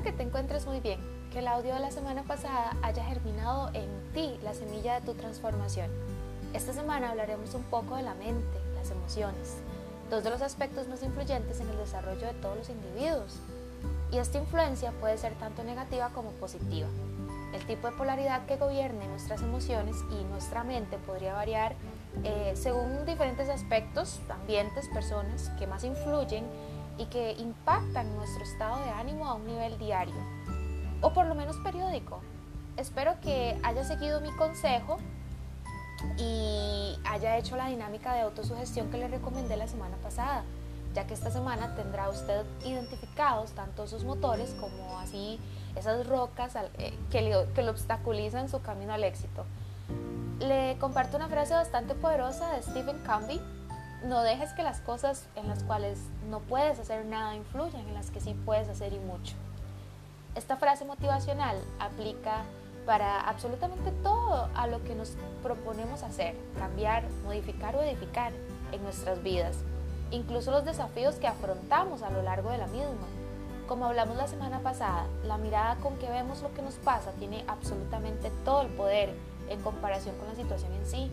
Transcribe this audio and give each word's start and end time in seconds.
Espero 0.00 0.16
que 0.16 0.22
te 0.24 0.28
encuentres 0.28 0.64
muy 0.64 0.80
bien, 0.80 0.98
que 1.30 1.40
el 1.40 1.46
audio 1.46 1.74
de 1.74 1.80
la 1.80 1.90
semana 1.90 2.22
pasada 2.22 2.74
haya 2.80 3.04
germinado 3.04 3.68
en 3.74 3.90
ti 4.14 4.40
la 4.42 4.54
semilla 4.54 4.98
de 4.98 5.04
tu 5.04 5.12
transformación. 5.12 5.90
Esta 6.54 6.72
semana 6.72 7.10
hablaremos 7.10 7.52
un 7.52 7.64
poco 7.64 7.96
de 7.96 8.02
la 8.02 8.14
mente, 8.14 8.58
las 8.76 8.90
emociones, 8.90 9.58
dos 10.08 10.24
de 10.24 10.30
los 10.30 10.40
aspectos 10.40 10.88
más 10.88 11.02
influyentes 11.02 11.60
en 11.60 11.68
el 11.68 11.76
desarrollo 11.76 12.28
de 12.28 12.32
todos 12.32 12.56
los 12.56 12.70
individuos. 12.70 13.40
Y 14.10 14.16
esta 14.16 14.38
influencia 14.38 14.90
puede 14.92 15.18
ser 15.18 15.34
tanto 15.34 15.64
negativa 15.64 16.08
como 16.14 16.30
positiva. 16.30 16.88
El 17.52 17.66
tipo 17.66 17.90
de 17.90 17.92
polaridad 17.94 18.46
que 18.46 18.56
gobierne 18.56 19.06
nuestras 19.06 19.42
emociones 19.42 19.96
y 20.18 20.24
nuestra 20.30 20.64
mente 20.64 20.96
podría 20.96 21.34
variar 21.34 21.74
eh, 22.24 22.54
según 22.56 23.04
diferentes 23.04 23.50
aspectos, 23.50 24.18
ambientes, 24.30 24.88
personas 24.88 25.50
que 25.58 25.66
más 25.66 25.84
influyen 25.84 26.46
y 27.00 27.06
que 27.06 27.32
impactan 27.32 28.14
nuestro 28.14 28.44
estado 28.44 28.84
de 28.84 28.90
ánimo 28.90 29.26
a 29.26 29.34
un 29.34 29.46
nivel 29.46 29.78
diario 29.78 30.14
o 31.00 31.12
por 31.12 31.26
lo 31.26 31.34
menos 31.34 31.56
periódico. 31.56 32.20
Espero 32.76 33.18
que 33.20 33.58
haya 33.62 33.84
seguido 33.84 34.20
mi 34.20 34.30
consejo 34.32 34.98
y 36.16 36.98
haya 37.04 37.36
hecho 37.38 37.56
la 37.56 37.66
dinámica 37.66 38.14
de 38.14 38.20
autosugestión 38.20 38.90
que 38.90 38.98
le 38.98 39.08
recomendé 39.08 39.56
la 39.56 39.66
semana 39.66 39.96
pasada, 39.96 40.44
ya 40.94 41.06
que 41.06 41.14
esta 41.14 41.30
semana 41.30 41.74
tendrá 41.74 42.08
usted 42.08 42.44
identificados 42.64 43.52
tanto 43.52 43.86
sus 43.86 44.04
motores 44.04 44.54
como 44.60 44.98
así 44.98 45.38
esas 45.76 46.06
rocas 46.06 46.54
eh, 46.78 46.94
que 47.10 47.22
le, 47.22 47.46
que 47.54 47.62
le 47.62 47.70
obstaculizan 47.70 48.48
su 48.48 48.60
camino 48.60 48.92
al 48.92 49.04
éxito. 49.04 49.44
Le 50.38 50.76
comparto 50.78 51.16
una 51.16 51.28
frase 51.28 51.54
bastante 51.54 51.94
poderosa 51.94 52.52
de 52.52 52.62
Stephen 52.62 52.98
Covey. 53.06 53.40
No 54.02 54.22
dejes 54.22 54.52
que 54.54 54.62
las 54.62 54.80
cosas 54.80 55.26
en 55.36 55.46
las 55.48 55.62
cuales 55.62 55.98
no 56.30 56.40
puedes 56.40 56.78
hacer 56.78 57.04
nada 57.04 57.34
influyan 57.34 57.86
en 57.86 57.94
las 57.94 58.10
que 58.10 58.20
sí 58.20 58.34
puedes 58.46 58.68
hacer 58.68 58.94
y 58.94 58.98
mucho. 58.98 59.34
Esta 60.34 60.56
frase 60.56 60.86
motivacional 60.86 61.58
aplica 61.78 62.44
para 62.86 63.20
absolutamente 63.20 63.90
todo 64.02 64.48
a 64.54 64.66
lo 64.66 64.82
que 64.84 64.94
nos 64.94 65.16
proponemos 65.42 66.02
hacer, 66.02 66.34
cambiar, 66.58 67.04
modificar 67.24 67.76
o 67.76 67.82
edificar 67.82 68.32
en 68.72 68.82
nuestras 68.82 69.22
vidas, 69.22 69.56
incluso 70.10 70.50
los 70.50 70.64
desafíos 70.64 71.16
que 71.16 71.26
afrontamos 71.26 72.02
a 72.02 72.10
lo 72.10 72.22
largo 72.22 72.50
de 72.50 72.58
la 72.58 72.68
misma. 72.68 73.06
Como 73.68 73.84
hablamos 73.84 74.16
la 74.16 74.26
semana 74.26 74.60
pasada, 74.60 75.06
la 75.24 75.36
mirada 75.36 75.76
con 75.76 75.96
que 75.98 76.08
vemos 76.08 76.42
lo 76.42 76.52
que 76.54 76.62
nos 76.62 76.74
pasa 76.76 77.12
tiene 77.18 77.44
absolutamente 77.46 78.32
todo 78.44 78.62
el 78.62 78.68
poder 78.68 79.14
en 79.48 79.60
comparación 79.60 80.16
con 80.16 80.26
la 80.28 80.34
situación 80.34 80.72
en 80.72 80.86
sí. 80.86 81.10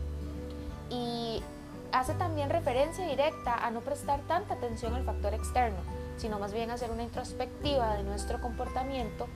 Y 0.90 1.42
hace 1.92 2.14
también 2.14 2.50
referencia 2.50 3.06
directa 3.06 3.54
a 3.54 3.70
no 3.70 3.80
prestar 3.80 4.20
tanta 4.22 4.54
atención 4.54 4.94
al 4.94 5.04
factor 5.04 5.34
externo, 5.34 5.78
sino 6.16 6.38
más 6.38 6.52
bien 6.52 6.70
hacer 6.70 6.90
una 6.90 7.02
introspectiva 7.02 7.94
de 7.94 8.02
nuestro 8.02 8.40
comportamiento 8.40 9.26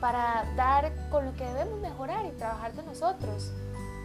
para 0.00 0.44
dar 0.56 0.92
con 1.10 1.24
lo 1.26 1.32
que 1.34 1.44
debemos 1.44 1.80
mejorar 1.80 2.24
y 2.26 2.30
trabajar 2.32 2.72
de 2.72 2.82
nosotros. 2.82 3.52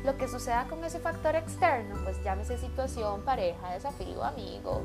Lo 0.04 0.16
que 0.16 0.28
suceda 0.28 0.68
con 0.70 0.84
ese 0.84 1.00
factor 1.00 1.36
externo, 1.36 1.96
pues 2.04 2.24
llámese 2.24 2.58
situación, 2.58 3.24
pareja, 3.24 3.74
desafío, 3.74 4.24
amigo, 4.24 4.84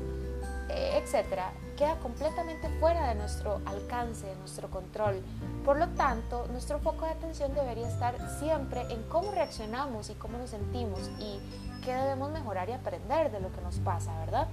eh, 0.69 0.99
etcétera, 1.03 1.51
queda 1.77 1.99
completamente 1.99 2.67
fuera 2.79 3.09
de 3.09 3.15
nuestro 3.15 3.61
alcance, 3.65 4.25
de 4.25 4.35
nuestro 4.37 4.69
control. 4.71 5.21
Por 5.63 5.77
lo 5.77 5.87
tanto, 5.89 6.47
nuestro 6.51 6.79
foco 6.79 7.05
de 7.05 7.11
atención 7.11 7.53
debería 7.53 7.87
estar 7.87 8.15
siempre 8.39 8.81
en 8.89 9.03
cómo 9.03 9.31
reaccionamos 9.31 10.09
y 10.09 10.15
cómo 10.15 10.39
nos 10.39 10.49
sentimos 10.49 11.11
y 11.19 11.39
qué 11.83 11.93
debemos 11.93 12.31
mejorar 12.31 12.69
y 12.69 12.73
aprender 12.73 13.31
de 13.31 13.39
lo 13.39 13.51
que 13.51 13.61
nos 13.61 13.79
pasa, 13.79 14.17
¿verdad? 14.19 14.47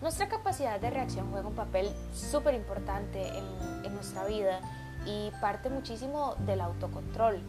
Nuestra 0.00 0.28
capacidad 0.28 0.80
de 0.80 0.90
reacción 0.90 1.30
juega 1.30 1.48
un 1.48 1.54
papel 1.54 1.90
súper 2.12 2.54
importante 2.54 3.26
en, 3.28 3.44
en 3.84 3.94
nuestra 3.94 4.24
vida 4.24 4.60
y 5.06 5.30
parte 5.40 5.70
muchísimo 5.70 6.34
del 6.40 6.60
autocontrol. 6.60 7.40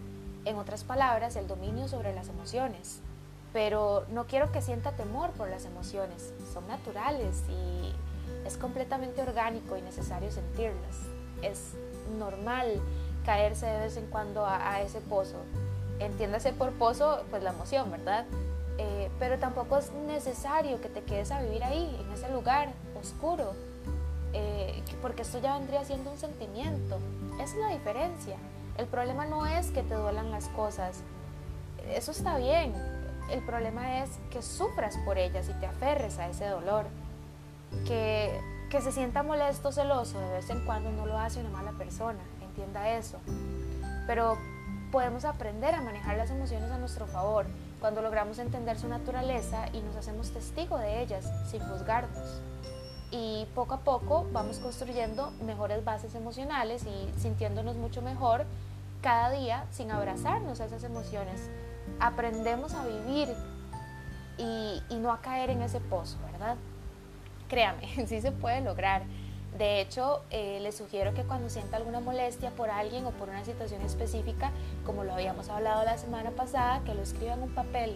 En 0.45 0.57
otras 0.57 0.83
palabras, 0.83 1.35
el 1.35 1.47
dominio 1.47 1.87
sobre 1.87 2.13
las 2.13 2.29
emociones 2.29 3.01
pero 3.55 4.03
no 4.09 4.27
quiero 4.27 4.51
que 4.51 4.61
sienta 4.61 4.91
temor 4.91 5.31
por 5.31 5.47
las 5.47 5.63
emociones, 5.63 6.33
son 6.53 6.67
naturales 6.67 7.41
y 7.47 7.93
es 8.45 8.57
completamente 8.57 9.21
orgánico 9.21 9.77
y 9.77 9.81
necesario 9.81 10.29
sentirlas. 10.29 10.97
Es 11.41 11.71
normal 12.19 12.81
caerse 13.25 13.65
de 13.65 13.79
vez 13.79 13.95
en 13.95 14.07
cuando 14.07 14.45
a, 14.45 14.81
ese 14.81 14.99
pozo. 14.99 15.37
Entiéndase 15.99 16.51
por 16.51 16.73
pozo, 16.73 17.23
pues 17.29 17.43
la 17.43 17.51
emoción, 17.51 17.89
¿verdad? 17.91 18.25
Pero 19.19 19.39
tampoco 19.39 19.77
es 19.77 19.91
necesario 20.07 20.81
que 20.81 20.89
te 20.89 21.03
quedes 21.03 21.31
a 21.31 21.41
vivir 21.41 21.63
ahí, 21.63 21.95
en 21.99 22.11
ese 22.11 22.29
lugar 22.31 22.69
oscuro, 22.99 23.53
eh, 24.33 24.83
porque 25.01 25.21
esto 25.21 25.39
ya 25.39 25.57
vendría 25.57 25.85
siendo 25.85 26.11
un 26.11 26.17
sentimiento. 26.17 26.99
Es 27.41 27.55
la 27.55 27.69
diferencia. 27.69 28.35
El 28.77 28.87
problema 28.87 29.25
no 29.25 29.45
es 29.45 29.71
que 29.71 29.83
te 29.83 29.93
duelan 29.93 30.31
las 30.31 30.49
cosas, 30.49 31.01
eso 31.93 32.11
está 32.11 32.37
bien, 32.37 32.73
el 33.29 33.41
problema 33.41 34.03
es 34.03 34.09
que 34.29 34.41
sufras 34.41 34.97
por 35.05 35.17
ellas 35.17 35.47
y 35.49 35.53
te 35.53 35.65
aferres 35.65 36.19
a 36.19 36.27
ese 36.27 36.45
dolor. 36.47 36.85
Que, 37.85 38.39
que 38.69 38.81
se 38.81 38.91
sienta 38.91 39.23
molesto, 39.23 39.71
celoso 39.71 40.19
de 40.19 40.29
vez 40.33 40.49
en 40.49 40.63
cuando 40.65 40.91
no 40.91 41.05
lo 41.05 41.17
hace 41.17 41.39
una 41.39 41.49
mala 41.49 41.71
persona, 41.73 42.19
entienda 42.41 42.89
eso. 42.91 43.19
Pero 44.07 44.37
podemos 44.91 45.25
aprender 45.25 45.75
a 45.75 45.81
manejar 45.81 46.17
las 46.17 46.29
emociones 46.29 46.71
a 46.71 46.77
nuestro 46.77 47.07
favor 47.07 47.47
cuando 47.79 48.01
logramos 48.01 48.39
entender 48.39 48.77
su 48.79 48.87
naturaleza 48.87 49.67
y 49.73 49.81
nos 49.81 49.95
hacemos 49.95 50.31
testigo 50.31 50.77
de 50.77 51.01
ellas 51.01 51.31
sin 51.49 51.61
juzgarnos. 51.61 52.41
Y 53.11 53.47
poco 53.53 53.75
a 53.75 53.79
poco 53.81 54.27
vamos 54.31 54.59
construyendo 54.59 55.31
mejores 55.43 55.83
bases 55.85 56.15
emocionales 56.15 56.83
y 56.85 57.19
sintiéndonos 57.19 57.75
mucho 57.75 58.01
mejor 58.01 58.45
cada 59.01 59.29
día 59.29 59.65
sin 59.71 59.91
abrazarnos 59.91 60.59
a 60.59 60.65
esas 60.65 60.83
emociones 60.83 61.49
aprendemos 61.99 62.73
a 62.73 62.85
vivir 62.85 63.29
y, 64.37 64.95
no 64.95 65.11
a 65.11 65.21
caer 65.21 65.49
en 65.49 65.61
ese 65.61 65.79
pozo, 65.79 66.17
¿verdad? 66.31 66.57
Créame, 67.47 67.87
sí 68.07 68.21
se 68.21 68.31
puede 68.31 68.61
lograr. 68.61 69.03
De 69.57 69.79
hecho, 69.79 70.21
eh, 70.31 70.59
les 70.61 70.75
sugiero 70.75 71.13
que 71.13 71.23
cuando 71.23 71.49
sienta 71.49 71.77
alguna 71.77 72.01
molestia 72.01 72.51
por 72.51 72.69
alguien 72.69 73.05
o 73.05 73.11
por 73.11 73.29
una 73.29 73.45
situación 73.45 73.81
específica, 73.83 74.51
como 74.85 75.05
lo 75.05 75.13
habíamos 75.13 75.47
hablado 75.47 75.85
la 75.85 75.97
semana 75.97 76.31
pasada, 76.31 76.81
que 76.83 76.93
lo 76.93 77.01
escriba 77.01 77.35
en 77.35 77.43
un 77.43 77.55
papel, 77.55 77.95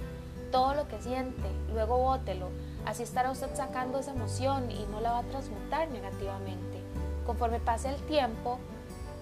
todo 0.53 0.73
lo 0.73 0.87
que 0.87 1.01
siente, 1.01 1.49
luego 1.73 1.97
bótelo. 1.97 2.49
Así 2.85 3.03
estará 3.03 3.29
usted 3.29 3.53
sacando 3.55 3.99
esa 3.99 4.11
emoción 4.11 4.71
y 4.71 4.85
no 4.89 5.01
la 5.01 5.11
va 5.11 5.19
a 5.19 5.23
transmutar 5.23 5.89
negativamente. 5.89 6.81
Conforme 7.25 7.59
pase 7.59 7.89
el 7.89 8.01
tiempo, 8.03 8.57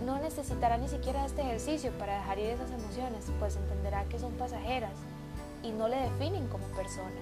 no 0.06 0.20
necesitará 0.20 0.78
ni 0.78 0.88
siquiera 0.88 1.26
este 1.26 1.42
ejercicio 1.42 1.92
para 1.98 2.20
dejar 2.20 2.38
ir 2.38 2.52
esas 2.52 2.70
emociones, 2.70 3.26
pues 3.40 3.56
entenderá 3.56 4.04
que 4.06 4.20
son 4.20 4.34
pasajeras 4.34 4.94
y 5.64 5.72
no 5.72 5.88
le 5.88 5.98
definen 5.98 6.48
como 6.50 6.68
persona. 6.68 7.20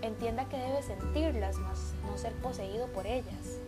Entienda 0.00 0.48
que 0.48 0.56
debe 0.56 0.82
sentirlas, 0.82 1.58
más 1.58 1.92
no 2.06 2.16
ser 2.16 2.32
poseído 2.36 2.86
por 2.86 3.06
ellas. 3.06 3.60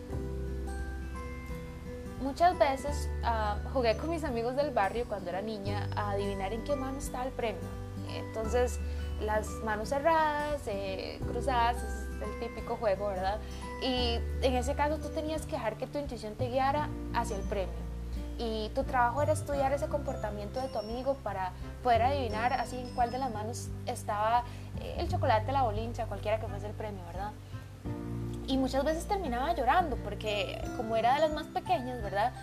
Muchas 2.21 2.57
veces 2.59 3.09
ah, 3.23 3.57
jugué 3.73 3.95
con 3.97 4.09
mis 4.09 4.23
amigos 4.23 4.55
del 4.55 4.71
barrio 4.71 5.05
cuando 5.07 5.29
era 5.29 5.41
niña 5.41 5.87
a 5.95 6.11
adivinar 6.11 6.53
en 6.53 6.63
qué 6.63 6.75
mano 6.75 6.97
estaba 6.97 7.25
el 7.25 7.31
premio. 7.31 7.61
Entonces, 8.13 8.79
las 9.21 9.47
manos 9.63 9.89
cerradas, 9.89 10.61
eh, 10.67 11.19
cruzadas, 11.27 11.77
es 11.77 12.21
el 12.21 12.39
típico 12.39 12.75
juego, 12.75 13.07
¿verdad? 13.07 13.39
Y 13.81 14.19
en 14.41 14.55
ese 14.55 14.75
caso 14.75 14.97
tú 14.97 15.09
tenías 15.09 15.45
que 15.45 15.53
dejar 15.53 15.77
que 15.77 15.87
tu 15.87 15.97
intuición 15.99 16.35
te 16.35 16.49
guiara 16.49 16.89
hacia 17.13 17.37
el 17.37 17.43
premio 17.43 17.89
y 18.39 18.69
tu 18.69 18.83
trabajo 18.85 19.21
era 19.21 19.33
estudiar 19.33 19.73
ese 19.73 19.87
comportamiento 19.87 20.61
de 20.61 20.69
tu 20.69 20.79
amigo 20.79 21.15
para 21.23 21.51
poder 21.83 22.01
adivinar 22.03 22.53
así 22.53 22.77
en 22.77 22.89
cuál 22.95 23.11
de 23.11 23.17
las 23.17 23.31
manos 23.31 23.69
estaba 23.85 24.43
eh, 24.81 24.95
el 24.97 25.09
chocolate, 25.09 25.51
la 25.51 25.63
bolincha, 25.63 26.05
cualquiera 26.05 26.39
que 26.39 26.47
fuese 26.47 26.67
el 26.67 26.73
premio, 26.73 27.03
¿verdad? 27.05 27.31
Y 28.49 28.57
muchas 28.57 28.83
veces 28.83 29.05
terminaba 29.05 29.53
llorando 29.53 29.95
porque 29.97 30.59
como 30.75 30.95
era 30.95 31.13
de 31.13 31.19
las 31.19 31.31
más 31.31 31.45
pequeñas, 31.45 32.01
¿verdad? 32.01 32.33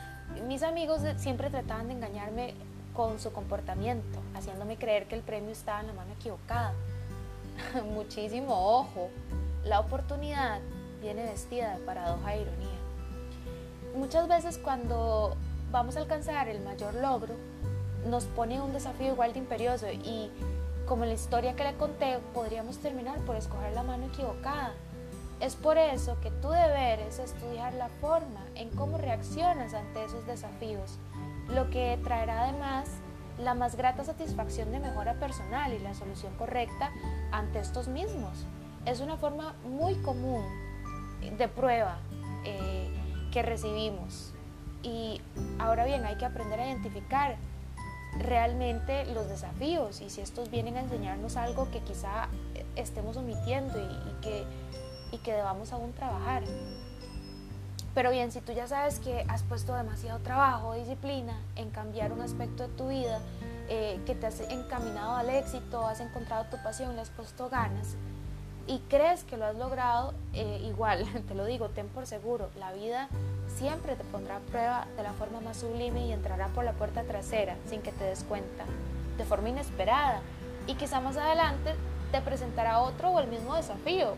Mis 0.47 0.63
amigos 0.63 1.01
siempre 1.17 1.51
trataban 1.51 1.89
de 1.89 1.95
engañarme 1.95 2.55
con 2.95 3.19
su 3.19 3.33
comportamiento, 3.33 4.21
haciéndome 4.33 4.77
creer 4.77 5.09
que 5.09 5.17
el 5.17 5.23
premio 5.23 5.51
estaba 5.51 5.81
en 5.81 5.89
la 5.89 5.93
mano 5.95 6.13
equivocada. 6.13 6.73
Muchísimo 7.93 8.55
ojo, 8.79 9.11
la 9.65 9.81
oportunidad 9.81 10.61
viene 11.03 11.25
vestida 11.25 11.77
de 11.77 11.85
paradoja 11.85 12.35
e 12.37 12.43
ironía. 12.43 12.79
Muchas 13.97 14.29
veces 14.29 14.59
cuando 14.59 15.37
vamos 15.73 15.97
a 15.97 15.99
alcanzar 15.99 16.47
el 16.47 16.61
mayor 16.61 16.95
logro, 16.95 17.35
nos 18.07 18.27
pone 18.27 18.61
un 18.61 18.73
desafío 18.73 19.09
igual 19.09 19.33
de 19.33 19.41
imperioso 19.41 19.91
y 19.91 20.31
como 20.87 21.05
la 21.05 21.15
historia 21.15 21.57
que 21.57 21.65
le 21.65 21.75
conté, 21.75 22.21
podríamos 22.33 22.79
terminar 22.79 23.19
por 23.23 23.35
escoger 23.35 23.73
la 23.73 23.83
mano 23.83 24.07
equivocada. 24.07 24.73
Es 25.41 25.55
por 25.55 25.77
eso 25.77 26.19
que 26.21 26.31
tu 26.31 26.49
deber 26.49 27.01
es 27.01 27.19
estudiar 27.19 27.75
la 27.75 27.89
forma 27.89 28.45
en 28.55 28.71
cómo 28.71 28.97
reaccionas 28.97 29.75
ante 29.75 30.05
esos 30.05 30.27
desafíos, 30.27 30.99
lo 31.49 31.69
que 31.71 31.99
traerá 32.03 32.45
además 32.45 32.89
la 33.39 33.55
más 33.55 33.77
grata 33.77 34.03
satisfacción 34.03 34.73
de 34.73 34.81
mejora 34.81 35.15
personal 35.15 35.73
y 35.75 35.79
la 35.79 35.95
solución 35.95 36.35
correcta 36.37 36.91
ante 37.33 37.59
estos 37.59 37.89
mismos. 37.89 38.47
Es 38.87 39.01
una 39.01 39.17
forma 39.17 39.55
muy 39.65 39.95
común 39.97 40.43
de 41.37 41.49
prueba 41.49 41.99
eh, 42.45 42.89
que 43.33 43.43
recibimos 43.43 44.33
Y 44.83 45.21
ahora 45.59 45.85
bien, 45.85 46.05
hay 46.07 46.17
que 46.17 46.25
aprender 46.25 46.61
a 46.61 46.67
identificar 46.67 47.37
realmente 48.19 49.05
los 49.07 49.29
desafíos 49.29 50.01
y 50.01 50.09
si 50.09 50.21
estos 50.21 50.51
vienen 50.51 50.77
a 50.77 50.81
enseñarnos 50.81 51.37
algo 51.37 51.71
que 51.71 51.81
quizá 51.81 52.29
estemos 52.77 53.17
omitiendo 53.17 53.79
y, 53.79 54.23
que, 54.23 54.45
y 55.13 55.19
que 55.19 55.33
debamos 55.33 55.73
aún 55.73 55.93
trabajar. 55.93 56.43
Pero 57.95 58.11
bien, 58.11 58.31
si 58.31 58.41
tú 58.41 58.53
ya 58.53 58.67
sabes 58.67 58.99
que 58.99 59.25
has 59.29 59.43
puesto 59.43 59.75
demasiado 59.75 60.19
trabajo 60.19 60.75
disciplina 60.75 61.41
en 61.57 61.71
cambiar 61.71 62.13
un 62.13 62.21
aspecto 62.21 62.65
de 62.65 62.75
tu 62.75 62.89
vida, 62.89 63.21
eh, 63.69 64.01
que 64.07 64.15
te 64.15 64.27
has 64.27 64.41
encaminado 64.41 65.17
al 65.17 65.31
éxito, 65.31 65.87
has 65.87 66.01
encontrado 66.01 66.45
tu 66.51 66.63
pasión, 66.63 66.95
le 66.95 67.03
has 67.03 67.11
puesto 67.11 67.49
ganas 67.49 67.97
y 68.67 68.81
crees 68.89 69.25
que 69.25 69.37
lo 69.37 69.47
has 69.47 69.57
logrado, 69.57 70.13
eh, 70.33 70.61
igual, 70.69 71.05
te 71.29 71.35
lo 71.35 71.45
digo, 71.45 71.69
ten 71.71 71.89
por 71.89 72.07
seguro, 72.07 72.51
la 72.59 72.73
vida 72.73 73.09
siempre 73.57 73.97
te 73.97 74.05
pondrá 74.05 74.37
a 74.37 74.41
prueba 74.41 74.87
de 74.97 75.03
la 75.03 75.13
forma 75.13 75.41
más 75.41 75.59
sublime 75.59 76.07
y 76.07 76.13
entrará 76.13 76.49
por 76.49 76.65
la 76.65 76.73
puerta 76.73 77.05
trasera 77.05 77.57
sin 77.69 77.81
que 77.81 77.93
te 77.93 78.05
des 78.05 78.25
cuenta, 78.25 78.65
de 79.17 79.25
forma 79.25 79.49
inesperada. 79.49 80.21
Y 80.67 80.75
quizá 80.75 81.01
más 81.01 81.17
adelante 81.17 81.75
te 82.11 82.21
presentará 82.21 82.81
otro 82.81 83.11
o 83.11 83.21
el 83.21 83.29
mismo 83.29 83.55
desafío. 83.55 84.17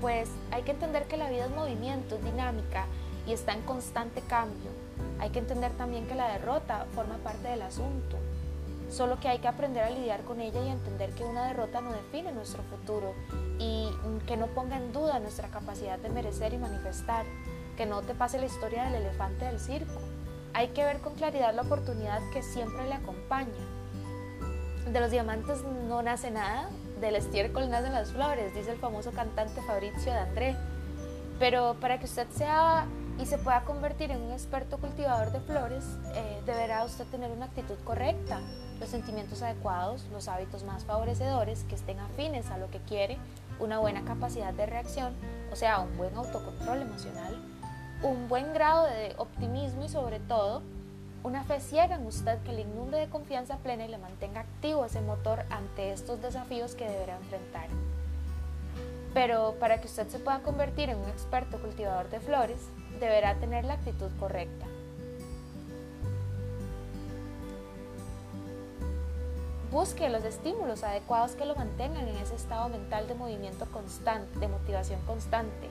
Pues 0.00 0.28
hay 0.52 0.62
que 0.62 0.72
entender 0.72 1.04
que 1.06 1.16
la 1.16 1.28
vida 1.30 1.46
es 1.46 1.50
movimiento, 1.50 2.16
es 2.16 2.24
dinámica 2.24 2.86
y 3.26 3.32
está 3.32 3.52
en 3.52 3.62
constante 3.62 4.20
cambio. 4.22 4.70
Hay 5.18 5.30
que 5.30 5.40
entender 5.40 5.72
también 5.72 6.06
que 6.06 6.14
la 6.14 6.28
derrota 6.32 6.86
forma 6.94 7.16
parte 7.18 7.48
del 7.48 7.62
asunto. 7.62 8.16
Solo 8.90 9.20
que 9.20 9.28
hay 9.28 9.38
que 9.40 9.48
aprender 9.48 9.84
a 9.84 9.90
lidiar 9.90 10.22
con 10.22 10.40
ella 10.40 10.62
y 10.64 10.68
entender 10.68 11.10
que 11.10 11.24
una 11.24 11.46
derrota 11.46 11.80
no 11.80 11.92
define 11.92 12.32
nuestro 12.32 12.62
futuro 12.62 13.12
y 13.58 13.90
que 14.26 14.36
no 14.36 14.46
ponga 14.46 14.76
en 14.76 14.92
duda 14.92 15.18
nuestra 15.18 15.48
capacidad 15.48 15.98
de 15.98 16.08
merecer 16.08 16.54
y 16.54 16.58
manifestar 16.58 17.26
que 17.76 17.84
no 17.84 18.00
te 18.02 18.14
pase 18.14 18.38
la 18.38 18.46
historia 18.46 18.84
del 18.84 19.02
elefante 19.02 19.44
del 19.44 19.60
circo. 19.60 20.00
Hay 20.54 20.68
que 20.68 20.84
ver 20.84 21.00
con 21.00 21.14
claridad 21.14 21.54
la 21.54 21.62
oportunidad 21.62 22.20
que 22.32 22.42
siempre 22.42 22.88
le 22.88 22.94
acompaña. 22.94 23.52
De 24.90 25.00
los 25.00 25.10
diamantes 25.10 25.62
no 25.86 26.02
nace 26.02 26.30
nada, 26.30 26.70
del 27.00 27.16
estiércol 27.16 27.70
nacen 27.70 27.92
las 27.92 28.12
flores, 28.12 28.54
dice 28.54 28.72
el 28.72 28.78
famoso 28.78 29.12
cantante 29.12 29.62
Fabrizio 29.62 30.12
de 30.12 30.18
André. 30.18 30.56
Pero 31.38 31.76
para 31.80 31.98
que 31.98 32.06
usted 32.06 32.26
sea 32.30 32.86
y 33.18 33.26
se 33.26 33.38
pueda 33.38 33.62
convertir 33.62 34.10
en 34.10 34.20
un 34.22 34.32
experto 34.32 34.78
cultivador 34.78 35.32
de 35.32 35.40
flores, 35.40 35.84
eh, 36.14 36.40
deberá 36.46 36.84
usted 36.84 37.04
tener 37.06 37.30
una 37.30 37.46
actitud 37.46 37.76
correcta, 37.84 38.40
los 38.78 38.88
sentimientos 38.88 39.42
adecuados, 39.42 40.06
los 40.12 40.28
hábitos 40.28 40.62
más 40.62 40.84
favorecedores, 40.84 41.64
que 41.64 41.74
estén 41.74 41.98
afines 41.98 42.50
a 42.50 42.58
lo 42.58 42.70
que 42.70 42.78
quiere, 42.80 43.18
una 43.58 43.80
buena 43.80 44.04
capacidad 44.04 44.52
de 44.52 44.66
reacción, 44.66 45.14
o 45.52 45.56
sea, 45.56 45.80
un 45.80 45.96
buen 45.96 46.14
autocontrol 46.14 46.82
emocional, 46.82 47.36
un 48.02 48.28
buen 48.28 48.54
grado 48.54 48.84
de 48.84 49.14
optimismo 49.18 49.84
y 49.84 49.88
sobre 49.88 50.20
todo 50.20 50.62
una 51.22 51.44
fe 51.44 51.60
ciega 51.60 51.96
en 51.96 52.06
usted 52.06 52.38
que 52.42 52.52
le 52.52 52.62
inunde 52.62 52.98
de 52.98 53.08
confianza 53.08 53.58
plena 53.58 53.84
y 53.84 53.88
le 53.88 53.98
mantenga 53.98 54.40
activo 54.40 54.84
ese 54.84 55.00
motor 55.00 55.44
ante 55.50 55.92
estos 55.92 56.22
desafíos 56.22 56.74
que 56.74 56.88
deberá 56.88 57.16
enfrentar. 57.16 57.68
Pero 59.14 59.54
para 59.58 59.80
que 59.80 59.86
usted 59.86 60.08
se 60.08 60.18
pueda 60.18 60.40
convertir 60.40 60.90
en 60.90 60.98
un 60.98 61.08
experto 61.08 61.60
cultivador 61.60 62.08
de 62.08 62.20
flores, 62.20 62.60
deberá 63.00 63.34
tener 63.34 63.64
la 63.64 63.74
actitud 63.74 64.10
correcta. 64.18 64.66
Busque 69.70 70.08
los 70.08 70.24
estímulos 70.24 70.82
adecuados 70.82 71.32
que 71.32 71.44
lo 71.44 71.54
mantengan 71.54 72.08
en 72.08 72.16
ese 72.16 72.34
estado 72.34 72.68
mental 72.70 73.06
de 73.06 73.14
movimiento 73.14 73.66
constante, 73.66 74.38
de 74.38 74.48
motivación 74.48 75.00
constante, 75.02 75.68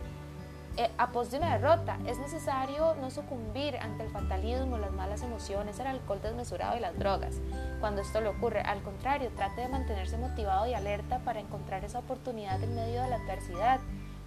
eh, 0.78 0.92
a 1.00 1.12
pos 1.12 1.32
de 1.32 1.38
una 1.38 1.58
derrota. 1.58 1.98
Es 2.06 2.20
necesario 2.20 2.96
no 3.02 3.10
sucumbir 3.10 3.78
ante 3.78 4.04
el 4.04 4.12
fatalismo, 4.12 4.78
las 4.78 4.92
malas 4.92 5.24
emociones, 5.24 5.80
el 5.80 5.88
alcohol 5.88 6.20
desmesurado 6.22 6.78
y 6.78 6.80
las 6.80 6.98
drogas. 7.00 7.36
Cuando 7.80 8.02
esto 8.02 8.22
le 8.22 8.30
ocurre, 8.30 8.62
al 8.62 8.84
contrario, 8.84 9.32
trate 9.36 9.62
de 9.62 9.70
mantenerse 9.70 10.18
motivado 10.18 10.68
y 10.68 10.76
alerta 10.76 11.18
para 11.20 11.40
encontrar 11.40 11.84
esa 11.84 12.00
oportunidad 12.00 12.62
en 12.62 12.76
medio 12.76 13.02
de 13.02 13.10
la 13.10 13.16
adversidad. 13.16 13.80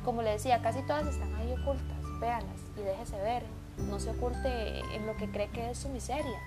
Como 0.05 0.23
le 0.23 0.31
decía, 0.31 0.61
casi 0.61 0.83
todas 0.83 1.07
están 1.07 1.33
ahí 1.37 1.53
ocultas. 1.53 1.99
Véanlas 2.21 2.61
y 2.77 2.81
déjese 2.81 3.17
ver. 3.19 3.45
No 3.89 4.01
se 4.01 4.11
oculte 4.11 4.81
en 4.95 5.07
lo 5.07 5.17
que 5.17 5.31
cree 5.31 5.49
que 5.51 5.71
es 5.71 5.79
su 5.79 5.89
miseria. 5.89 6.39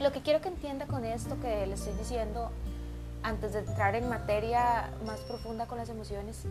Lo 0.00 0.10
que 0.10 0.20
quiero 0.20 0.40
que 0.40 0.48
entienda 0.48 0.86
con 0.86 1.04
esto 1.04 1.38
que 1.40 1.64
le 1.64 1.74
estoy 1.74 1.92
diciendo 1.94 2.50
antes 3.22 3.52
de 3.52 3.60
entrar 3.60 3.94
en 3.94 4.08
materia 4.08 4.90
más 5.06 5.20
profunda 5.20 5.66
con 5.66 5.78
las 5.78 5.88
emociones 5.88 6.44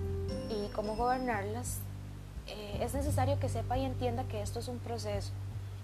y 0.50 0.70
cómo 0.74 0.96
gobernarlas, 0.96 1.80
eh, 2.48 2.80
es 2.82 2.94
necesario 2.94 3.40
que 3.40 3.50
sepa 3.50 3.78
y 3.78 3.86
entienda 3.86 4.24
que 4.26 4.42
esto 4.42 4.60
es 4.60 4.68
un 4.68 4.80
proceso 4.80 5.32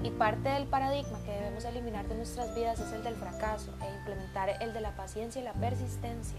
y 0.04 0.12
parte 0.12 0.50
del 0.50 0.66
paradigma 0.66 1.18
que 1.26 1.32
debemos 1.32 1.66
eliminar 1.66 2.08
de 2.08 2.16
nuestras 2.16 2.54
vidas 2.54 2.80
es 2.80 2.92
el 2.94 3.04
del 3.04 3.16
fracaso 3.16 3.72
e 3.82 3.98
implementar 3.98 4.50
el 4.62 4.74
de 4.74 4.82
la 4.82 4.92
paciencia 4.92 5.42
y 5.42 5.44
la 5.44 5.54
persistencia. 5.54 6.38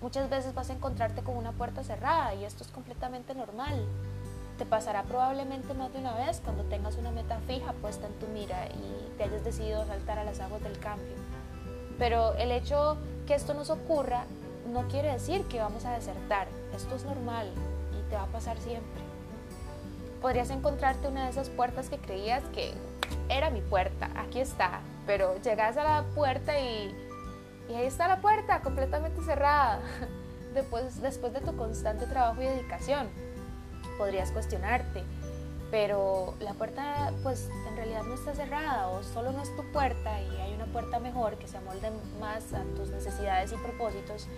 Muchas 0.00 0.30
veces 0.30 0.54
vas 0.54 0.70
a 0.70 0.74
encontrarte 0.74 1.22
con 1.22 1.36
una 1.36 1.52
puerta 1.52 1.82
cerrada 1.82 2.34
y 2.34 2.44
esto 2.44 2.62
es 2.62 2.70
completamente 2.70 3.34
normal. 3.34 3.84
Te 4.58 4.66
pasará 4.66 5.02
probablemente 5.02 5.74
más 5.74 5.92
de 5.92 5.98
una 5.98 6.14
vez 6.14 6.40
cuando 6.44 6.62
tengas 6.64 6.96
una 6.96 7.10
meta 7.10 7.40
fija 7.48 7.72
puesta 7.72 8.06
en 8.06 8.12
tu 8.14 8.26
mira 8.28 8.66
y 8.68 9.16
te 9.16 9.24
hayas 9.24 9.42
decidido 9.42 9.84
saltar 9.86 10.18
a 10.18 10.24
las 10.24 10.38
aguas 10.38 10.62
del 10.62 10.78
cambio. 10.78 11.14
Pero 11.98 12.34
el 12.34 12.52
hecho 12.52 12.98
que 13.26 13.34
esto 13.34 13.54
nos 13.54 13.70
ocurra 13.70 14.24
no 14.72 14.88
quiere 14.88 15.12
decir 15.12 15.44
que 15.44 15.60
vamos 15.60 15.84
a 15.84 15.92
desertar. 15.92 16.48
Esto 16.74 16.96
es 16.96 17.04
normal 17.04 17.50
y 17.98 18.08
te 18.08 18.16
va 18.16 18.22
a 18.22 18.26
pasar 18.26 18.58
siempre. 18.58 19.02
Podrías 20.20 20.50
encontrarte 20.50 21.08
una 21.08 21.24
de 21.24 21.30
esas 21.30 21.50
puertas 21.50 21.88
que 21.88 21.98
creías 21.98 22.42
que 22.54 22.72
era 23.28 23.50
mi 23.50 23.60
puerta, 23.60 24.10
aquí 24.16 24.40
está, 24.40 24.80
pero 25.06 25.36
llegas 25.42 25.76
a 25.76 25.84
la 25.84 26.04
puerta 26.14 26.58
y, 26.58 26.94
ahí 27.68 27.86
está 27.86 28.08
la 28.08 28.20
puerta 28.20 28.60
completamente 28.62 29.22
cerrada. 29.22 29.80
Después, 30.54 31.02
después 31.02 31.32
de 31.32 31.40
tu 31.40 31.56
constante 31.56 32.06
trabajo 32.06 32.40
y 32.40 32.44
dedicación, 32.44 33.08
podrías 33.98 34.30
cuestionarte, 34.30 35.02
pero 35.74 36.34
la 36.38 36.52
puerta 36.52 37.12
pues 37.24 37.50
en 37.68 37.74
realidad 37.74 38.04
no 38.04 38.14
está 38.14 38.32
cerrada 38.32 38.86
o 38.90 39.02
solo 39.02 39.32
no 39.32 39.42
es 39.42 39.56
tu 39.56 39.64
puerta 39.72 40.22
y 40.22 40.36
hay 40.36 40.54
una 40.54 40.66
puerta 40.66 41.00
mejor 41.00 41.36
que 41.36 41.48
se 41.48 41.56
amolde 41.56 41.90
más 42.20 42.52
a 42.52 42.62
tus 42.76 42.90
necesidades 42.90 43.50
y 43.50 43.56
propósitos 43.56 44.28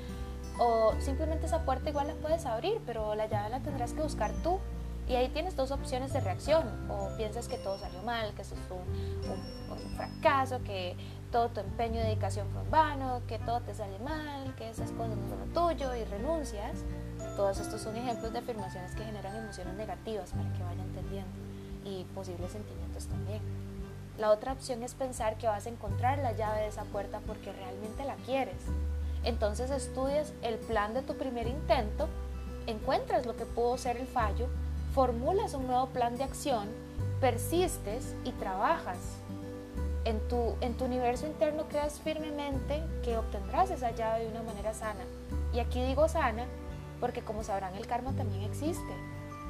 o 0.58 0.94
simplemente 0.98 1.44
esa 1.44 1.62
puerta 1.66 1.90
igual 1.90 2.06
la 2.06 2.14
puedes 2.14 2.46
abrir 2.46 2.80
pero 2.86 3.14
la 3.14 3.26
llave 3.26 3.50
la 3.50 3.60
tendrás 3.60 3.92
que 3.92 4.00
buscar 4.00 4.32
tú. 4.42 4.60
Y 5.08 5.14
ahí 5.14 5.28
tienes 5.28 5.54
dos 5.54 5.70
opciones 5.70 6.12
de 6.12 6.20
reacción 6.20 6.64
o 6.90 7.16
piensas 7.16 7.46
que 7.46 7.58
todo 7.58 7.78
salió 7.78 8.02
mal, 8.02 8.34
que 8.34 8.42
eso 8.42 8.56
es 8.56 8.60
un, 8.72 9.94
fracaso, 9.94 10.60
que 10.64 10.96
todo 11.30 11.50
tu 11.50 11.60
empeño 11.60 12.00
y 12.00 12.02
dedicación 12.02 12.48
fue 12.50 12.62
en 12.62 12.70
vano, 12.72 13.22
que 13.28 13.38
todo 13.38 13.60
te 13.60 13.72
sale 13.72 14.00
mal, 14.00 14.52
que 14.56 14.68
esas 14.68 14.90
cosas 14.90 15.16
no 15.16 15.28
son 15.28 15.38
lo 15.38 15.46
tuyo 15.54 15.94
y 15.94 16.02
renuncias 16.06 16.82
todos 17.36 17.60
estos 17.60 17.82
son 17.82 17.94
ejemplos 17.96 18.32
de 18.32 18.38
afirmaciones 18.38 18.94
que 18.94 19.04
generan 19.04 19.36
emociones 19.36 19.74
negativas 19.74 20.30
para 20.30 20.52
que 20.54 20.62
vaya 20.62 20.82
entendiendo 20.82 21.30
y 21.84 22.04
posibles 22.14 22.50
sentimientos 22.50 23.06
también. 23.06 23.40
La 24.18 24.30
otra 24.30 24.52
opción 24.52 24.82
es 24.82 24.94
pensar 24.94 25.36
que 25.36 25.46
vas 25.46 25.66
a 25.66 25.68
encontrar 25.68 26.18
la 26.18 26.32
llave 26.32 26.62
de 26.62 26.68
esa 26.68 26.84
puerta 26.84 27.20
porque 27.26 27.52
realmente 27.52 28.04
la 28.04 28.16
quieres. 28.16 28.56
Entonces 29.22 29.70
estudias 29.70 30.32
el 30.42 30.56
plan 30.56 30.94
de 30.94 31.02
tu 31.02 31.14
primer 31.16 31.46
intento, 31.46 32.08
encuentras 32.66 33.26
lo 33.26 33.36
que 33.36 33.44
pudo 33.44 33.76
ser 33.76 33.98
el 33.98 34.06
fallo, 34.06 34.48
formulas 34.94 35.52
un 35.52 35.66
nuevo 35.66 35.88
plan 35.88 36.16
de 36.16 36.24
acción, 36.24 36.68
persistes 37.20 38.14
y 38.24 38.30
trabajas. 38.32 38.98
En 40.06 40.20
tu, 40.28 40.54
en 40.60 40.74
tu 40.74 40.84
universo 40.86 41.26
interno 41.26 41.64
creas 41.68 42.00
firmemente 42.00 42.82
que 43.02 43.18
obtendrás 43.18 43.70
esa 43.70 43.90
llave 43.90 44.24
de 44.24 44.30
una 44.30 44.42
manera 44.42 44.72
sana. 44.72 45.04
Y 45.52 45.58
aquí 45.58 45.82
digo 45.82 46.08
sana 46.08 46.46
porque 47.00 47.22
como 47.22 47.42
sabrán 47.42 47.74
el 47.74 47.86
karma 47.86 48.12
también 48.12 48.42
existe 48.42 48.92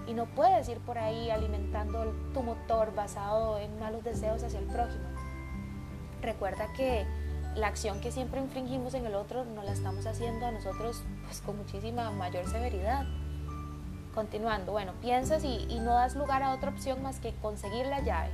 y 0.06 0.14
no 0.14 0.26
puedes 0.26 0.68
ir 0.68 0.78
por 0.78 0.98
ahí 0.98 1.30
alimentando 1.30 2.14
tu 2.32 2.42
motor 2.42 2.94
basado 2.94 3.58
en 3.58 3.78
malos 3.78 4.04
deseos 4.04 4.42
hacia 4.42 4.60
el 4.60 4.66
prójimo. 4.66 5.04
Recuerda 6.22 6.72
que 6.76 7.06
la 7.56 7.68
acción 7.68 8.00
que 8.00 8.12
siempre 8.12 8.40
infringimos 8.40 8.94
en 8.94 9.06
el 9.06 9.14
otro 9.14 9.44
no 9.44 9.62
la 9.62 9.72
estamos 9.72 10.06
haciendo 10.06 10.46
a 10.46 10.52
nosotros 10.52 11.02
pues 11.24 11.40
con 11.40 11.56
muchísima 11.56 12.10
mayor 12.10 12.48
severidad. 12.48 13.04
Continuando, 14.14 14.72
bueno, 14.72 14.92
piensas 15.00 15.44
y, 15.44 15.66
y 15.68 15.78
no 15.80 15.94
das 15.94 16.16
lugar 16.16 16.42
a 16.42 16.52
otra 16.54 16.70
opción 16.70 17.02
más 17.02 17.18
que 17.18 17.34
conseguir 17.34 17.86
la 17.86 18.00
llave. 18.00 18.30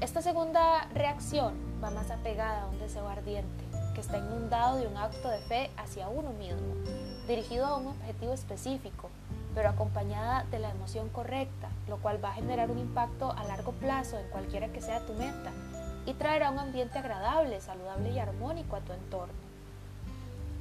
Esta 0.00 0.22
segunda 0.22 0.88
reacción 0.94 1.54
va 1.82 1.90
más 1.90 2.10
apegada 2.10 2.62
a 2.62 2.66
un 2.66 2.78
deseo 2.78 3.08
ardiente 3.08 3.64
que 3.94 4.00
está 4.00 4.18
inundado 4.18 4.78
de 4.78 4.86
un 4.86 4.96
acto 4.96 5.28
de 5.28 5.38
fe 5.40 5.70
hacia 5.76 6.08
uno 6.08 6.30
mismo, 6.32 6.74
dirigido 7.30 7.64
a 7.66 7.76
un 7.76 7.86
objetivo 7.86 8.32
específico, 8.34 9.08
pero 9.54 9.68
acompañada 9.68 10.44
de 10.50 10.58
la 10.58 10.70
emoción 10.70 11.08
correcta, 11.08 11.68
lo 11.88 11.98
cual 11.98 12.22
va 12.22 12.30
a 12.30 12.34
generar 12.34 12.70
un 12.70 12.78
impacto 12.78 13.30
a 13.30 13.44
largo 13.44 13.72
plazo 13.72 14.18
en 14.18 14.28
cualquiera 14.30 14.68
que 14.68 14.80
sea 14.80 15.06
tu 15.06 15.12
meta 15.14 15.52
y 16.06 16.14
traerá 16.14 16.50
un 16.50 16.58
ambiente 16.58 16.98
agradable, 16.98 17.60
saludable 17.60 18.10
y 18.10 18.18
armónico 18.18 18.74
a 18.74 18.80
tu 18.80 18.92
entorno. 18.92 19.49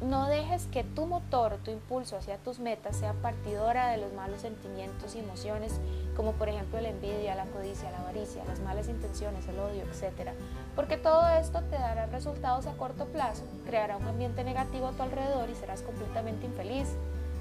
No 0.02 0.28
dejes 0.28 0.68
que 0.68 0.86
tu 0.86 1.06
motor, 1.06 1.58
tu 1.58 1.72
impulso 1.72 2.16
hacia 2.16 2.38
tus 2.38 2.60
metas 2.60 2.96
sea 2.96 3.14
partidora 3.14 3.90
de 3.90 3.98
los 3.98 4.14
malos 4.14 4.42
sentimientos 4.42 5.14
y 5.16 5.20
emociones, 5.20 5.74
como 6.16 6.32
por 6.34 6.48
ejemplo 6.48 6.80
la 6.80 6.90
envidia, 6.90 7.36
la 7.36 7.46
codicia, 7.46 7.92
la 7.92 8.00
avaricia, 8.00 8.44
las 8.46 8.62
malas 8.62 8.88
intenciones, 8.88 9.46
el 9.48 9.60
odio, 9.60 9.84
etc. 9.84 10.32
Porque 10.76 10.96
todo 10.96 11.28
esto 11.30 11.62
te 11.64 11.76
dará 11.76 12.06
resultados 12.06 12.66
a 12.68 12.78
corto 12.78 13.06
plazo, 13.08 13.44
creará 13.66 13.98
un 13.98 14.08
ambiente 14.08 14.44
negativo 14.46 14.88
a 14.88 14.92
tu 14.92 15.04
alrededor 15.04 15.50
y 15.50 15.56
serás 15.56 15.82
completamente 15.82 16.46
infeliz, 16.46 16.88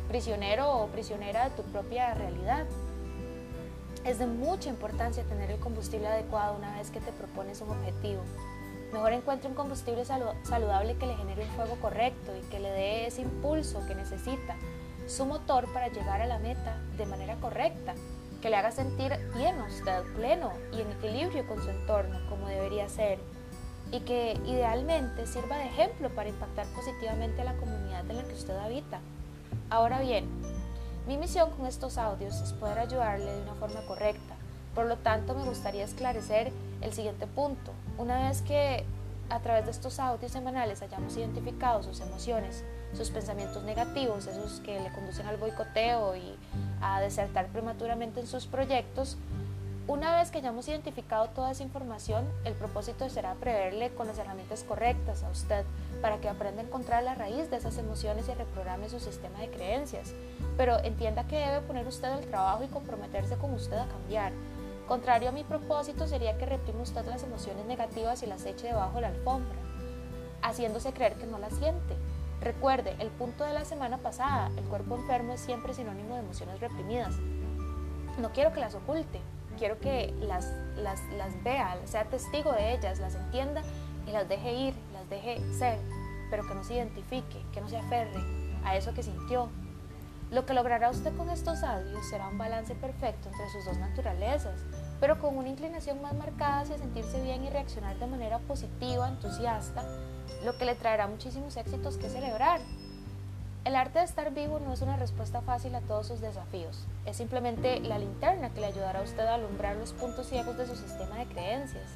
prisionero 0.08 0.78
o 0.78 0.86
prisionera 0.88 1.48
de 1.48 1.50
tu 1.54 1.62
propia 1.62 2.12
realidad. 2.14 2.66
Es 4.04 4.18
de 4.18 4.26
mucha 4.26 4.68
importancia 4.68 5.22
tener 5.24 5.50
el 5.50 5.60
combustible 5.60 6.08
adecuado 6.08 6.56
una 6.56 6.76
vez 6.76 6.90
que 6.90 7.00
te 7.00 7.12
propones 7.12 7.60
un 7.60 7.70
objetivo. 7.70 8.22
Mejor 8.92 9.12
encuentre 9.12 9.48
un 9.48 9.54
combustible 9.54 10.04
saludable 10.04 10.96
que 10.96 11.06
le 11.06 11.16
genere 11.16 11.44
un 11.44 11.50
fuego 11.50 11.76
correcto 11.80 12.34
y 12.36 12.40
que 12.48 12.58
le 12.58 12.70
dé 12.70 13.06
ese 13.06 13.22
impulso 13.22 13.84
que 13.86 13.94
necesita, 13.94 14.56
su 15.06 15.26
motor 15.26 15.70
para 15.72 15.88
llegar 15.88 16.20
a 16.20 16.26
la 16.26 16.38
meta 16.38 16.78
de 16.96 17.06
manera 17.06 17.36
correcta, 17.36 17.94
que 18.40 18.50
le 18.50 18.56
haga 18.56 18.70
sentir 18.70 19.12
bien 19.36 19.60
usted, 19.60 20.02
pleno 20.14 20.52
y 20.72 20.80
en 20.80 20.90
equilibrio 20.92 21.46
con 21.46 21.62
su 21.62 21.70
entorno, 21.70 22.18
como 22.28 22.48
debería 22.48 22.88
ser, 22.88 23.18
y 23.90 24.00
que 24.00 24.38
idealmente 24.46 25.26
sirva 25.26 25.58
de 25.58 25.66
ejemplo 25.66 26.10
para 26.10 26.28
impactar 26.28 26.66
positivamente 26.74 27.42
a 27.42 27.44
la 27.44 27.56
comunidad 27.56 28.08
en 28.10 28.16
la 28.16 28.24
que 28.24 28.34
usted 28.34 28.56
habita. 28.56 29.00
Ahora 29.70 30.00
bien, 30.00 30.26
mi 31.06 31.16
misión 31.16 31.50
con 31.50 31.66
estos 31.66 31.98
audios 31.98 32.40
es 32.40 32.52
poder 32.52 32.78
ayudarle 32.78 33.32
de 33.32 33.42
una 33.42 33.54
forma 33.54 33.80
correcta, 33.86 34.34
por 34.74 34.86
lo 34.86 34.96
tanto, 34.96 35.34
me 35.34 35.44
gustaría 35.44 35.84
esclarecer 35.84 36.52
el 36.80 36.92
siguiente 36.92 37.26
punto. 37.26 37.72
Una 37.96 38.28
vez 38.28 38.42
que 38.42 38.84
a 39.30 39.40
través 39.40 39.66
de 39.66 39.70
estos 39.70 39.98
audios 39.98 40.32
semanales 40.32 40.82
hayamos 40.82 41.16
identificado 41.16 41.82
sus 41.82 42.00
emociones, 42.00 42.64
sus 42.94 43.10
pensamientos 43.10 43.62
negativos, 43.62 44.26
esos 44.26 44.60
que 44.60 44.80
le 44.80 44.90
conducen 44.92 45.26
al 45.26 45.36
boicoteo 45.36 46.16
y 46.16 46.36
a 46.80 47.00
desertar 47.00 47.48
prematuramente 47.48 48.20
en 48.20 48.26
sus 48.26 48.46
proyectos, 48.46 49.18
una 49.88 50.14
vez 50.14 50.30
que 50.30 50.36
hayamos 50.36 50.68
identificado 50.68 51.28
toda 51.30 51.50
esa 51.50 51.62
información, 51.62 52.26
el 52.44 52.52
propósito 52.52 53.08
será 53.08 53.32
preverle 53.36 53.88
con 53.94 54.06
las 54.06 54.18
herramientas 54.18 54.62
correctas 54.62 55.22
a 55.22 55.30
usted 55.30 55.64
para 56.02 56.18
que 56.18 56.28
aprenda 56.28 56.60
a 56.60 56.66
encontrar 56.66 57.02
la 57.04 57.14
raíz 57.14 57.50
de 57.50 57.56
esas 57.56 57.78
emociones 57.78 58.28
y 58.28 58.34
reprograme 58.34 58.90
su 58.90 59.00
sistema 59.00 59.38
de 59.38 59.48
creencias. 59.48 60.12
Pero 60.58 60.78
entienda 60.84 61.26
que 61.26 61.38
debe 61.38 61.62
poner 61.62 61.86
usted 61.86 62.12
el 62.18 62.26
trabajo 62.26 62.64
y 62.64 62.66
comprometerse 62.66 63.36
con 63.36 63.54
usted 63.54 63.78
a 63.78 63.88
cambiar 63.88 64.32
Contrario 64.88 65.28
a 65.28 65.32
mi 65.32 65.44
propósito 65.44 66.06
sería 66.06 66.38
que 66.38 66.46
reprima 66.46 66.80
usted 66.80 67.04
las 67.04 67.22
emociones 67.22 67.66
negativas 67.66 68.22
y 68.22 68.26
las 68.26 68.46
eche 68.46 68.68
debajo 68.68 68.94
de 68.94 69.02
la 69.02 69.08
alfombra, 69.08 69.58
haciéndose 70.40 70.94
creer 70.94 71.16
que 71.16 71.26
no 71.26 71.38
las 71.38 71.52
siente. 71.52 71.94
Recuerde, 72.40 72.96
el 72.98 73.08
punto 73.10 73.44
de 73.44 73.52
la 73.52 73.66
semana 73.66 73.98
pasada, 73.98 74.50
el 74.56 74.64
cuerpo 74.64 74.96
enfermo 74.96 75.34
es 75.34 75.40
siempre 75.40 75.74
sinónimo 75.74 76.14
de 76.14 76.20
emociones 76.20 76.58
reprimidas. 76.58 77.14
No 78.18 78.32
quiero 78.32 78.54
que 78.54 78.60
las 78.60 78.74
oculte, 78.74 79.20
quiero 79.58 79.78
que 79.78 80.14
las, 80.22 80.54
vea, 81.44 81.76
sea 81.84 82.04
testigo 82.04 82.52
de 82.52 82.72
ellas, 82.72 82.98
las 82.98 83.14
entienda 83.14 83.60
y 84.06 84.12
las 84.12 84.26
deje 84.26 84.54
ir, 84.54 84.74
las 84.94 85.06
deje 85.10 85.42
ser, 85.52 85.78
pero 86.30 86.48
que 86.48 86.54
no 86.54 86.64
se 86.64 86.76
identifique, 86.76 87.44
que 87.52 87.60
no 87.60 87.68
se 87.68 87.76
aferre 87.76 88.24
a 88.64 88.74
eso 88.74 88.94
que 88.94 89.02
sintió, 89.02 89.50
lo 90.30 90.44
que 90.44 90.52
logrará 90.52 90.90
usted 90.90 91.16
con 91.16 91.30
estos 91.30 91.62
audios 91.62 92.06
será 92.06 92.28
un 92.28 92.36
balance 92.36 92.74
perfecto 92.74 93.30
entre 93.30 93.48
sus 93.48 93.64
dos 93.64 93.78
naturalezas, 93.78 94.60
pero 95.00 95.18
con 95.18 95.36
una 95.36 95.48
inclinación 95.48 96.02
más 96.02 96.14
marcada 96.14 96.60
hacia 96.60 96.78
sentirse 96.78 97.20
bien 97.22 97.44
y 97.44 97.50
reaccionar 97.50 97.98
de 97.98 98.06
manera 98.06 98.38
positiva, 98.40 99.08
entusiasta, 99.08 99.84
lo 100.44 100.56
que 100.56 100.64
le 100.64 100.74
traerá 100.74 101.06
muchísimos 101.06 101.56
éxitos 101.56 101.96
que 101.96 102.08
celebrar. 102.08 102.60
El 103.64 103.76
arte 103.76 103.98
de 103.98 104.04
estar 104.04 104.32
vivo 104.32 104.60
no 104.60 104.72
es 104.72 104.82
una 104.82 104.96
respuesta 104.96 105.42
fácil 105.42 105.74
a 105.74 105.80
todos 105.80 106.06
sus 106.06 106.20
desafíos, 106.20 106.86
es 107.04 107.16
simplemente 107.16 107.80
la 107.80 107.98
linterna 107.98 108.50
que 108.50 108.60
le 108.60 108.66
ayudará 108.66 109.00
a 109.00 109.02
usted 109.02 109.26
a 109.26 109.34
alumbrar 109.34 109.76
los 109.76 109.92
puntos 109.92 110.26
ciegos 110.26 110.56
de 110.56 110.66
su 110.66 110.76
sistema 110.76 111.16
de 111.16 111.26
creencias. 111.26 111.90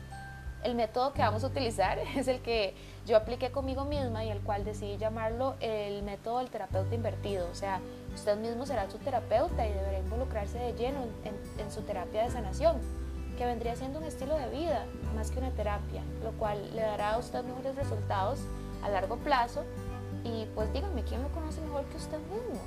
El 0.62 0.76
método 0.76 1.12
que 1.12 1.22
vamos 1.22 1.42
a 1.42 1.48
utilizar 1.48 1.98
es 2.16 2.28
el 2.28 2.40
que 2.40 2.74
yo 3.04 3.16
apliqué 3.16 3.50
conmigo 3.50 3.84
misma 3.84 4.24
y 4.24 4.30
el 4.30 4.40
cual 4.40 4.64
decidí 4.64 4.96
llamarlo 4.96 5.56
el 5.60 6.02
método 6.02 6.38
del 6.38 6.50
terapeuta 6.50 6.94
invertido. 6.94 7.48
O 7.50 7.54
sea, 7.54 7.80
usted 8.14 8.36
mismo 8.36 8.64
será 8.64 8.88
su 8.88 8.98
terapeuta 8.98 9.66
y 9.66 9.72
deberá 9.72 9.98
involucrarse 9.98 10.58
de 10.58 10.74
lleno 10.74 11.00
en, 11.24 11.70
su 11.70 11.82
terapia 11.82 12.22
de 12.22 12.30
sanación, 12.30 12.76
que 13.36 13.46
vendría 13.46 13.74
siendo 13.74 13.98
un 13.98 14.04
estilo 14.04 14.36
de 14.36 14.48
vida 14.50 14.84
más 15.16 15.30
que 15.30 15.38
una 15.38 15.50
terapia, 15.50 16.02
lo 16.22 16.30
cual 16.32 16.74
le 16.74 16.82
dará 16.82 17.14
a 17.14 17.18
usted 17.18 17.42
mejores 17.44 17.74
resultados 17.74 18.40
a 18.84 18.88
largo 18.88 19.16
plazo. 19.16 19.64
Y 20.22 20.46
pues 20.54 20.72
díganme, 20.72 21.02
¿quién 21.02 21.22
lo 21.22 21.28
conoce 21.30 21.60
mejor 21.62 21.84
que 21.86 21.96
usted 21.96 22.18
mismo? 22.18 22.60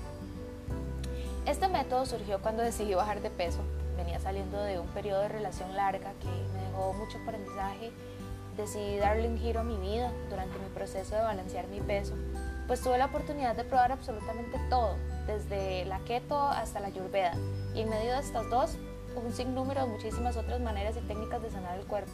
Este 1.46 1.68
método 1.70 2.06
surgió 2.06 2.42
cuando 2.42 2.64
decidí 2.64 2.94
bajar 2.96 3.22
de 3.22 3.30
peso. 3.30 3.62
Venía 3.98 4.20
saliendo 4.20 4.62
de 4.62 4.80
un 4.80 4.88
periodo 4.88 5.22
de 5.22 5.30
relación 5.30 5.76
larga 5.76 6.14
que 6.22 6.28
me 6.28 6.62
dejó 6.68 6.94
mucho 6.94 7.18
aprendizaje 7.20 7.92
decidí 8.58 8.98
darle 8.98 9.28
un 9.28 9.38
giro 9.38 9.60
a 9.60 9.64
mi 9.64 9.78
vida 9.78 10.12
durante 10.30 10.58
mi 10.60 10.70
proceso 10.74 11.16
de 11.16 11.22
balancear 11.22 11.68
mi 11.68 11.82
peso, 11.82 12.16
pues 12.68 12.82
tuve 12.82 12.98
la 12.98 13.06
oportunidad 13.06 13.56
de 13.56 13.64
probar 13.64 13.92
absolutamente 13.92 14.60
todo, 14.70 14.96
desde 15.28 15.86
la 15.86 16.00
keto 16.00 16.40
hasta 16.40 16.80
la 16.80 16.88
ayurveda, 16.88 17.34
y 17.74 17.82
en 17.82 17.90
medio 17.90 18.14
de 18.14 18.20
estas 18.20 18.50
dos, 18.50 18.78
un 19.16 19.34
sinnúmero 19.34 19.82
de 19.82 19.88
muchísimas 19.88 20.38
otras 20.38 20.60
maneras 20.62 20.96
y 20.98 21.02
técnicas 21.02 21.42
de 21.42 21.50
sanar 21.50 21.78
el 21.78 21.86
cuerpo. 21.86 22.12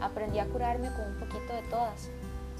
Aprendí 0.00 0.38
a 0.38 0.46
curarme 0.46 0.88
con 0.88 1.12
un 1.12 1.18
poquito 1.18 1.52
de 1.52 1.62
todas, 1.70 2.08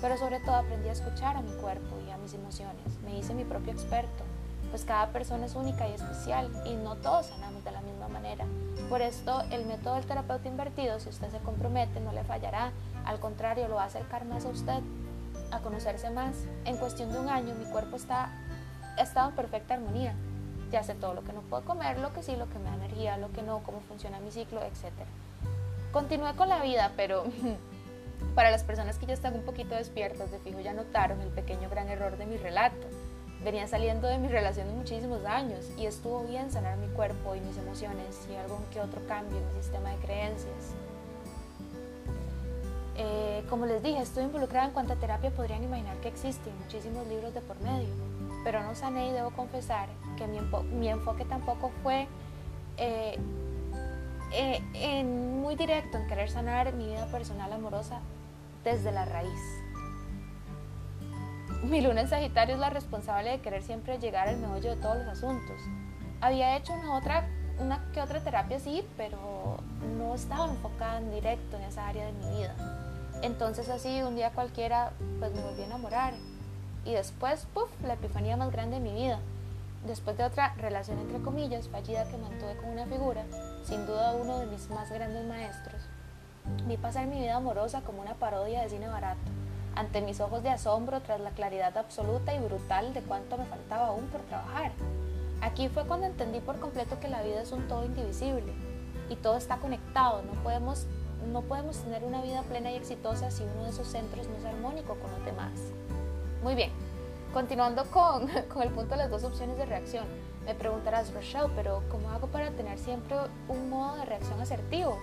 pero 0.00 0.16
sobre 0.16 0.40
todo 0.40 0.56
aprendí 0.56 0.88
a 0.88 0.92
escuchar 0.92 1.36
a 1.36 1.42
mi 1.42 1.52
cuerpo 1.60 2.00
y 2.06 2.10
a 2.10 2.16
mis 2.18 2.34
emociones. 2.34 2.98
Me 3.04 3.18
hice 3.18 3.34
mi 3.34 3.44
propio 3.44 3.72
experto, 3.72 4.24
pues 4.74 4.84
cada 4.84 5.06
persona 5.10 5.46
es 5.46 5.54
única 5.54 5.86
y 5.86 5.92
especial 5.92 6.50
y 6.64 6.74
no 6.74 6.96
todos 6.96 7.26
sanamos 7.26 7.62
de 7.62 7.70
la 7.70 7.80
misma 7.82 8.08
manera. 8.08 8.44
Por 8.88 9.02
esto, 9.02 9.42
el 9.52 9.66
método 9.66 9.94
del 9.94 10.04
terapeuta 10.04 10.48
invertido, 10.48 10.98
si 10.98 11.10
usted 11.10 11.30
se 11.30 11.38
compromete, 11.38 12.00
no 12.00 12.10
le 12.10 12.24
fallará, 12.24 12.72
al 13.04 13.20
contrario, 13.20 13.68
lo 13.68 13.76
va 13.76 13.84
a 13.84 13.86
acercar 13.86 14.24
más 14.24 14.44
a 14.44 14.48
usted, 14.48 14.80
a 15.52 15.60
conocerse 15.60 16.10
más. 16.10 16.34
En 16.64 16.76
cuestión 16.76 17.12
de 17.12 17.20
un 17.20 17.28
año, 17.28 17.54
mi 17.54 17.66
cuerpo 17.66 17.94
está, 17.94 18.30
ha 18.98 19.00
estado 19.00 19.28
en 19.28 19.36
perfecta 19.36 19.74
armonía. 19.74 20.16
Ya 20.72 20.82
sé 20.82 20.96
todo 20.96 21.14
lo 21.14 21.22
que 21.22 21.32
no 21.32 21.42
puedo 21.42 21.64
comer, 21.64 22.00
lo 22.00 22.12
que 22.12 22.24
sí, 22.24 22.34
lo 22.34 22.50
que 22.50 22.58
me 22.58 22.64
da 22.64 22.74
energía, 22.74 23.16
lo 23.16 23.30
que 23.30 23.42
no, 23.42 23.62
cómo 23.62 23.78
funciona 23.78 24.18
mi 24.18 24.32
ciclo, 24.32 24.60
etc. 24.60 24.90
Continué 25.92 26.34
con 26.34 26.48
la 26.48 26.60
vida, 26.60 26.90
pero 26.96 27.22
para 28.34 28.50
las 28.50 28.64
personas 28.64 28.98
que 28.98 29.06
ya 29.06 29.14
están 29.14 29.34
un 29.34 29.44
poquito 29.44 29.76
despiertas, 29.76 30.32
de 30.32 30.40
fijo 30.40 30.58
ya 30.58 30.72
notaron 30.72 31.20
el 31.20 31.28
pequeño 31.28 31.70
gran 31.70 31.88
error 31.88 32.16
de 32.16 32.26
mi 32.26 32.38
relato. 32.38 32.88
Venía 33.44 33.68
saliendo 33.68 34.08
de 34.08 34.16
mi 34.16 34.28
relación 34.28 34.74
muchísimos 34.74 35.22
años 35.26 35.70
y 35.76 35.84
estuvo 35.84 36.24
bien 36.24 36.50
sanar 36.50 36.78
mi 36.78 36.88
cuerpo 36.88 37.34
y 37.34 37.40
mis 37.40 37.58
emociones 37.58 38.26
y 38.30 38.34
algún 38.36 38.64
que 38.72 38.80
otro 38.80 39.06
cambio 39.06 39.36
en 39.36 39.46
mi 39.54 39.62
sistema 39.62 39.90
de 39.90 39.96
creencias. 39.96 40.74
Eh, 42.96 43.44
como 43.50 43.66
les 43.66 43.82
dije, 43.82 44.00
estoy 44.00 44.24
involucrada 44.24 44.68
en 44.68 44.72
cuanta 44.72 44.96
terapia 44.96 45.30
podrían 45.30 45.62
imaginar 45.62 45.94
que 45.98 46.08
existe, 46.08 46.50
muchísimos 46.62 47.06
libros 47.06 47.34
de 47.34 47.42
por 47.42 47.60
medio, 47.60 47.88
pero 48.44 48.62
no 48.62 48.74
sané 48.74 49.08
y 49.08 49.12
debo 49.12 49.30
confesar 49.32 49.90
que 50.16 50.26
mi, 50.26 50.88
enfoque 50.88 51.26
tampoco 51.26 51.70
fue 51.82 52.08
eh, 52.78 53.18
eh, 54.32 55.04
muy 55.04 55.54
directo 55.54 55.98
en 55.98 56.06
querer 56.06 56.30
sanar 56.30 56.72
mi 56.72 56.86
vida 56.86 57.06
personal 57.08 57.52
amorosa 57.52 58.00
desde 58.64 58.90
la 58.90 59.04
raíz. 59.04 59.63
Mi 61.64 61.80
luna 61.80 62.02
en 62.02 62.08
Sagitario 62.08 62.56
es 62.56 62.60
la 62.60 62.68
responsable 62.68 63.30
de 63.30 63.40
querer 63.40 63.62
siempre 63.62 63.98
llegar 63.98 64.28
al 64.28 64.36
meollo 64.36 64.70
de 64.70 64.76
todos 64.76 64.98
los 64.98 65.06
asuntos. 65.06 65.56
Había 66.20 66.56
hecho 66.56 66.74
una 66.74 66.94
otra 66.94 67.26
una 67.58 67.90
que 67.92 68.02
otra 68.02 68.20
terapia 68.20 68.58
sí, 68.58 68.86
pero 68.98 69.56
no 69.96 70.14
estaba 70.14 70.46
enfocada 70.46 70.98
en 70.98 71.10
directo 71.10 71.56
en 71.56 71.62
esa 71.62 71.88
área 71.88 72.04
de 72.04 72.12
mi 72.12 72.36
vida. 72.36 72.54
Entonces 73.22 73.70
así 73.70 74.02
un 74.02 74.14
día 74.14 74.30
cualquiera 74.32 74.92
pues 75.18 75.32
me 75.34 75.40
volví 75.40 75.62
a 75.62 75.66
enamorar 75.66 76.12
y 76.84 76.92
después, 76.92 77.46
puff, 77.54 77.70
la 77.82 77.94
epifanía 77.94 78.36
más 78.36 78.52
grande 78.52 78.78
de 78.78 78.82
mi 78.82 78.92
vida. 78.92 79.20
Después 79.86 80.18
de 80.18 80.24
otra 80.24 80.54
relación 80.56 80.98
entre 80.98 81.22
comillas 81.22 81.68
fallida 81.68 82.04
que 82.10 82.18
mantuve 82.18 82.56
con 82.58 82.70
una 82.70 82.84
figura, 82.84 83.24
sin 83.64 83.86
duda 83.86 84.14
uno 84.20 84.40
de 84.40 84.46
mis 84.46 84.68
más 84.68 84.90
grandes 84.90 85.24
maestros, 85.26 85.80
vi 86.66 86.76
pasar 86.76 87.06
mi 87.06 87.20
vida 87.20 87.36
amorosa 87.36 87.80
como 87.80 88.02
una 88.02 88.14
parodia 88.14 88.62
de 88.62 88.68
cine 88.68 88.86
barato, 88.86 89.30
ante 89.76 90.00
mis 90.00 90.20
ojos 90.20 90.42
de 90.42 90.50
asombro 90.50 91.00
tras 91.00 91.20
la 91.20 91.30
claridad 91.30 91.76
absoluta 91.76 92.34
y 92.34 92.38
brutal 92.38 92.94
de 92.94 93.02
cuánto 93.02 93.36
me 93.36 93.46
faltaba 93.46 93.88
aún 93.88 94.06
por 94.06 94.20
trabajar. 94.22 94.72
Aquí 95.40 95.68
fue 95.68 95.86
cuando 95.86 96.06
entendí 96.06 96.40
por 96.40 96.58
completo 96.58 96.98
que 97.00 97.08
la 97.08 97.22
vida 97.22 97.42
es 97.42 97.52
un 97.52 97.68
todo 97.68 97.84
indivisible 97.84 98.52
y 99.08 99.16
todo 99.16 99.36
está 99.36 99.58
conectado, 99.58 100.22
no 100.22 100.32
podemos 100.42 100.86
no 101.32 101.40
podemos 101.42 101.78
tener 101.78 102.04
una 102.04 102.20
vida 102.20 102.42
plena 102.42 102.70
y 102.70 102.76
exitosa 102.76 103.30
si 103.30 103.44
uno 103.44 103.64
de 103.64 103.70
esos 103.70 103.88
centros 103.88 104.28
no 104.28 104.36
es 104.36 104.44
armónico 104.44 104.94
con 104.96 105.10
los 105.10 105.24
demás. 105.24 105.52
Muy 106.42 106.54
bien, 106.54 106.70
continuando 107.32 107.84
con, 107.86 108.28
con 108.52 108.62
el 108.62 108.70
punto 108.70 108.90
de 108.90 108.98
las 108.98 109.10
dos 109.10 109.24
opciones 109.24 109.56
de 109.56 109.64
reacción. 109.64 110.04
Me 110.44 110.54
preguntarás, 110.54 111.12
Rochelle, 111.14 111.48
pero 111.56 111.82
¿cómo 111.90 112.10
hago 112.10 112.26
para 112.26 112.50
tener 112.50 112.78
siempre 112.78 113.16
un 113.48 113.70
modo 113.70 113.96
de 113.96 114.04
reacción 114.04 114.38
asertivo? 114.40 114.98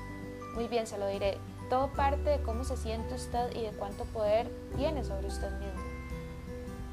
Muy 0.53 0.67
bien, 0.67 0.85
se 0.85 0.97
lo 0.99 1.07
diré. 1.07 1.39
Todo 1.71 1.87
parte 1.87 2.29
de 2.29 2.41
cómo 2.41 2.65
se 2.65 2.75
siente 2.75 3.15
usted 3.15 3.55
y 3.55 3.61
de 3.61 3.71
cuánto 3.71 4.03
poder 4.03 4.51
tiene 4.75 5.05
sobre 5.05 5.27
usted 5.27 5.49
mismo. 5.53 5.81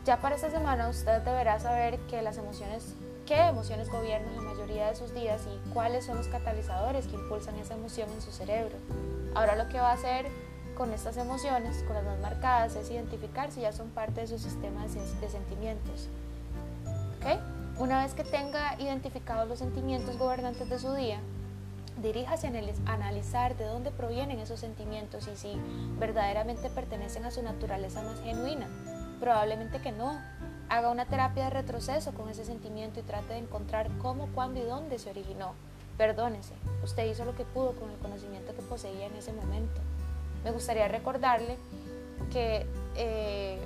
Ya 0.05 0.21
para 0.21 0.37
esta 0.37 0.53
semana 0.53 0.89
usted 0.89 1.21
deberá 1.23 1.59
saber 1.59 1.99
que 2.07 2.23
las 2.23 2.39
emociones, 2.39 2.95
qué 3.27 3.49
emociones 3.49 3.91
gobiernan 3.91 4.37
la 4.37 4.43
mayoría 4.43 4.87
de 4.87 4.95
sus 4.95 5.13
días 5.13 5.43
y 5.53 5.71
cuáles 5.71 6.07
son 6.07 6.17
los 6.17 6.29
catalizadores 6.29 7.09
que 7.09 7.17
impulsan 7.17 7.57
esa 7.57 7.75
emoción 7.75 8.09
en 8.11 8.23
su 8.23 8.31
cerebro. 8.31 8.77
Ahora 9.35 9.57
lo 9.57 9.69
que 9.69 9.81
va 9.81 9.91
a 9.91 9.95
hacer 9.95 10.27
con 10.77 10.93
estas 10.93 11.17
emociones, 11.17 11.83
con 11.83 11.97
las 11.97 12.05
más 12.05 12.21
marcadas, 12.21 12.77
es 12.77 12.89
identificar 12.89 13.51
si 13.51 13.63
ya 13.63 13.73
son 13.73 13.91
parte 13.91 14.21
de 14.21 14.29
su 14.29 14.39
sistema 14.39 14.87
de, 14.87 15.29
sentimientos. 15.29 16.09
Una 17.81 18.05
vez 18.05 18.15
que 18.15 18.23
tenga 18.23 18.81
identificados 18.81 19.49
los 19.49 19.59
sentimientos 19.59 20.19
gobernantes 20.19 20.71
de 20.71 20.79
su 20.79 20.95
día, 20.95 21.19
diríjase 22.03 22.47
a 22.87 22.93
analizar 22.93 23.57
de 23.57 23.65
dónde 23.65 23.91
provienen 23.91 24.39
esos 24.39 24.61
sentimientos 24.61 25.29
y 25.29 25.37
si 25.37 25.53
verdaderamente 25.99 26.71
pertenecen 26.71 27.25
a 27.25 27.31
su 27.31 27.43
naturaleza 27.43 28.03
más 28.03 28.21
genuina. 28.21 28.67
Probablemente 29.21 29.81
que 29.81 29.93
no. 29.93 30.19
Haga 30.69 30.91
una 30.91 31.07
terapia 31.07 31.45
de 31.45 31.51
retroceso 31.51 32.13
con 32.13 32.29
ese 32.29 32.45
sentimiento 32.45 33.01
y 33.01 33.03
trate 33.03 33.33
de 33.33 33.39
encontrar 33.39 33.89
cómo, 33.99 34.29
cuándo 34.35 34.61
y 34.61 34.65
dónde 34.65 34.99
se 34.99 35.09
originó. 35.09 35.55
Perdónese, 35.97 36.53
usted 36.85 37.07
hizo 37.07 37.25
lo 37.25 37.35
que 37.35 37.45
pudo 37.45 37.73
con 37.73 37.91
el 37.91 37.97
conocimiento 37.99 38.55
que 38.55 38.63
poseía 38.63 39.07
en 39.07 39.17
ese 39.17 39.33
momento. 39.33 39.81
Me 40.45 40.51
gustaría 40.51 40.87
recordarle 40.87 41.57
que, 42.31 42.67
eh, 42.97 43.59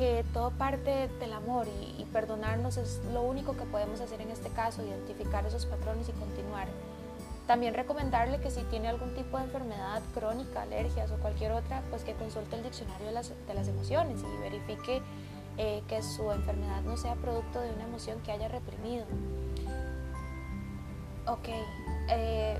que 0.00 0.24
todo 0.32 0.50
parte 0.52 1.10
del 1.20 1.34
amor 1.34 1.66
y, 1.98 2.06
perdonarnos 2.06 2.78
es 2.78 3.02
lo 3.12 3.20
único 3.20 3.54
que 3.54 3.64
podemos 3.64 4.00
hacer 4.00 4.22
en 4.22 4.30
este 4.30 4.48
caso, 4.48 4.82
identificar 4.82 5.44
esos 5.44 5.66
patrones 5.66 6.08
y 6.08 6.12
continuar. 6.12 6.68
También 7.46 7.74
recomendarle 7.74 8.40
que 8.40 8.50
si 8.50 8.62
tiene 8.62 8.88
algún 8.88 9.14
tipo 9.14 9.36
de 9.36 9.44
enfermedad 9.44 10.00
crónica, 10.14 10.62
alergias 10.62 11.10
o 11.10 11.16
cualquier 11.16 11.52
otra, 11.52 11.82
pues 11.90 12.02
que 12.02 12.14
consulte 12.14 12.56
el 12.56 12.62
diccionario 12.62 13.08
de 13.08 13.12
las, 13.12 13.28
de 13.46 13.52
las 13.52 13.68
emociones 13.68 14.22
y 14.22 14.40
verifique 14.40 15.02
eh, 15.58 15.82
que 15.86 16.02
su 16.02 16.32
enfermedad 16.32 16.80
no 16.80 16.96
sea 16.96 17.14
producto 17.16 17.60
de 17.60 17.70
una 17.70 17.84
emoción 17.84 18.20
que 18.22 18.32
haya 18.32 18.48
reprimido. 18.48 19.04
Ok, 21.26 21.48
eh, 22.08 22.58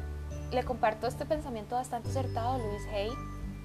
le 0.52 0.64
comparto 0.64 1.06
este 1.06 1.24
pensamiento 1.24 1.74
bastante 1.74 2.10
acertado, 2.10 2.58
Luis 2.58 2.86
Hay. 2.92 3.10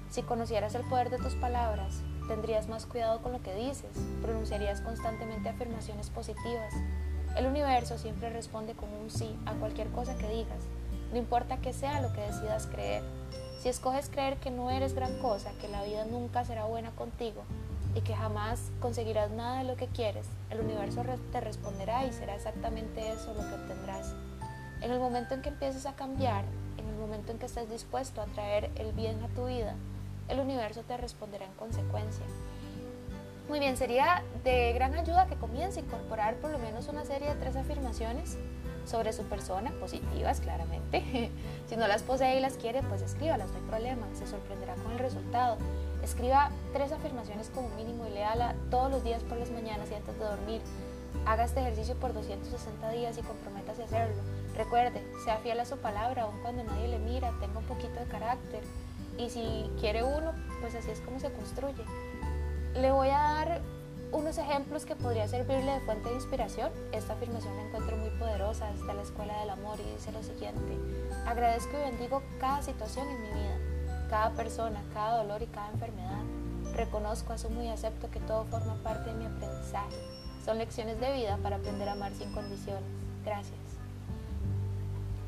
Si 0.08 0.22
conocieras 0.22 0.74
el 0.74 0.82
poder 0.88 1.10
de 1.10 1.18
tus 1.18 1.34
palabras, 1.34 2.02
tendrías 2.28 2.68
más 2.68 2.86
cuidado 2.86 3.22
con 3.22 3.32
lo 3.32 3.42
que 3.42 3.54
dices, 3.54 3.90
pronunciarías 4.22 4.80
constantemente 4.80 5.48
afirmaciones 5.48 6.10
positivas. 6.10 6.72
El 7.36 7.46
universo 7.46 7.98
siempre 7.98 8.30
responde 8.30 8.74
con 8.74 8.88
un 8.92 9.10
sí 9.10 9.36
a 9.46 9.52
cualquier 9.52 9.88
cosa 9.88 10.16
que 10.16 10.28
digas 10.28 10.62
no 11.12 11.18
importa 11.18 11.58
que 11.58 11.72
sea 11.72 12.00
lo 12.00 12.12
que 12.12 12.20
decidas 12.20 12.66
creer. 12.66 13.02
Si 13.60 13.68
escoges 13.68 14.08
creer 14.08 14.36
que 14.38 14.50
no 14.50 14.70
eres 14.70 14.94
gran 14.94 15.18
cosa, 15.18 15.50
que 15.60 15.68
la 15.68 15.82
vida 15.82 16.04
nunca 16.04 16.44
será 16.44 16.64
buena 16.64 16.90
contigo 16.90 17.42
y 17.94 18.00
que 18.00 18.14
jamás 18.14 18.70
conseguirás 18.80 19.30
nada 19.30 19.58
de 19.58 19.64
lo 19.64 19.76
que 19.76 19.86
quieres, 19.86 20.26
el 20.50 20.60
universo 20.60 21.02
te 21.32 21.40
responderá 21.40 22.04
y 22.04 22.12
será 22.12 22.34
exactamente 22.34 23.10
eso 23.10 23.32
lo 23.34 23.40
que 23.40 23.54
obtendrás. 23.54 24.14
En 24.82 24.90
el 24.90 24.98
momento 24.98 25.34
en 25.34 25.42
que 25.42 25.48
empieces 25.48 25.86
a 25.86 25.94
cambiar, 25.94 26.44
en 26.76 26.86
el 26.86 26.96
momento 26.96 27.32
en 27.32 27.38
que 27.38 27.46
estés 27.46 27.70
dispuesto 27.70 28.20
a 28.20 28.26
traer 28.26 28.70
el 28.74 28.92
bien 28.92 29.22
a 29.22 29.28
tu 29.28 29.46
vida, 29.46 29.74
el 30.28 30.40
universo 30.40 30.82
te 30.82 30.96
responderá 30.96 31.44
en 31.44 31.52
consecuencia. 31.52 32.24
Muy 33.48 33.60
bien, 33.60 33.76
sería 33.76 34.24
de 34.42 34.72
gran 34.72 34.94
ayuda 34.94 35.26
que 35.26 35.36
comience 35.36 35.78
a 35.78 35.82
incorporar 35.84 36.34
por 36.36 36.50
lo 36.50 36.58
menos 36.58 36.88
una 36.88 37.04
serie 37.04 37.28
de 37.28 37.36
tres 37.36 37.54
afirmaciones 37.54 38.38
sobre 38.86 39.12
su 39.12 39.22
persona, 39.24 39.72
positivas 39.78 40.40
claramente. 40.40 41.30
si 41.68 41.76
no 41.76 41.86
las 41.86 42.02
posee 42.02 42.38
y 42.38 42.40
las 42.40 42.56
quiere, 42.56 42.82
pues 42.82 43.02
escríbalas, 43.02 43.50
no 43.50 43.56
hay 43.56 43.62
problema, 43.62 44.06
se 44.14 44.26
sorprenderá 44.26 44.74
con 44.74 44.92
el 44.92 44.98
resultado. 44.98 45.58
Escriba 46.02 46.50
tres 46.72 46.92
afirmaciones 46.92 47.50
como 47.50 47.68
mínimo 47.70 48.06
y 48.06 48.10
léala 48.10 48.54
todos 48.70 48.90
los 48.90 49.04
días 49.04 49.22
por 49.22 49.38
las 49.38 49.50
mañanas 49.50 49.90
y 49.90 49.94
antes 49.94 50.18
de 50.18 50.24
dormir. 50.24 50.60
Haga 51.24 51.44
este 51.44 51.60
ejercicio 51.60 51.94
por 51.96 52.12
260 52.12 52.90
días 52.90 53.16
y 53.18 53.22
comprométase 53.22 53.82
a 53.82 53.86
hacerlo. 53.86 54.22
Recuerde, 54.56 55.02
sea 55.24 55.38
fiel 55.38 55.58
a 55.60 55.64
su 55.64 55.76
palabra, 55.78 56.22
aun 56.22 56.40
cuando 56.42 56.64
nadie 56.64 56.88
le 56.88 56.98
mira, 56.98 57.32
tenga 57.40 57.58
un 57.58 57.64
poquito 57.64 57.98
de 57.98 58.06
carácter. 58.06 58.62
Y 59.18 59.30
si 59.30 59.70
quiere 59.80 60.02
uno, 60.02 60.32
pues 60.60 60.74
así 60.74 60.90
es 60.90 61.00
como 61.00 61.18
se 61.20 61.32
construye. 61.32 61.84
Le 62.74 62.90
voy 62.90 63.08
a 63.08 63.18
dar 63.18 63.62
unos 64.12 64.38
ejemplos 64.38 64.84
que 64.84 64.96
podría 64.96 65.26
servirle 65.28 65.72
de 65.72 65.80
fuente 65.80 66.08
de 66.08 66.14
inspiración. 66.14 66.70
Esta 66.92 67.14
afirmación 67.14 67.56
la 67.56 67.62
encuentro 67.62 67.96
muy 67.96 68.10
poderosa 68.10 68.70
desde 68.72 68.92
la 68.92 69.02
Escuela 69.02 69.40
del 69.40 69.50
Amor 69.50 69.78
y 69.80 69.92
dice 69.94 70.12
lo 70.12 70.22
siguiente, 70.22 70.78
agradezco 71.26 71.76
y 71.78 71.90
bendigo 71.90 72.22
cada 72.38 72.62
situación 72.62 73.08
en 73.08 73.22
mi 73.22 73.28
vida, 73.28 73.58
cada 74.08 74.30
persona, 74.32 74.82
cada 74.94 75.18
dolor 75.18 75.42
y 75.42 75.46
cada 75.46 75.70
enfermedad. 75.70 76.22
Reconozco, 76.74 77.32
asumo 77.32 77.62
y 77.62 77.68
acepto 77.68 78.10
que 78.10 78.20
todo 78.20 78.44
forma 78.44 78.74
parte 78.82 79.10
de 79.10 79.16
mi 79.16 79.26
aprendizaje. 79.26 79.96
Son 80.44 80.58
lecciones 80.58 81.00
de 81.00 81.12
vida 81.12 81.38
para 81.42 81.56
aprender 81.56 81.88
a 81.88 81.92
amar 81.92 82.12
sin 82.14 82.32
condiciones. 82.32 82.84
Gracias. 83.24 83.58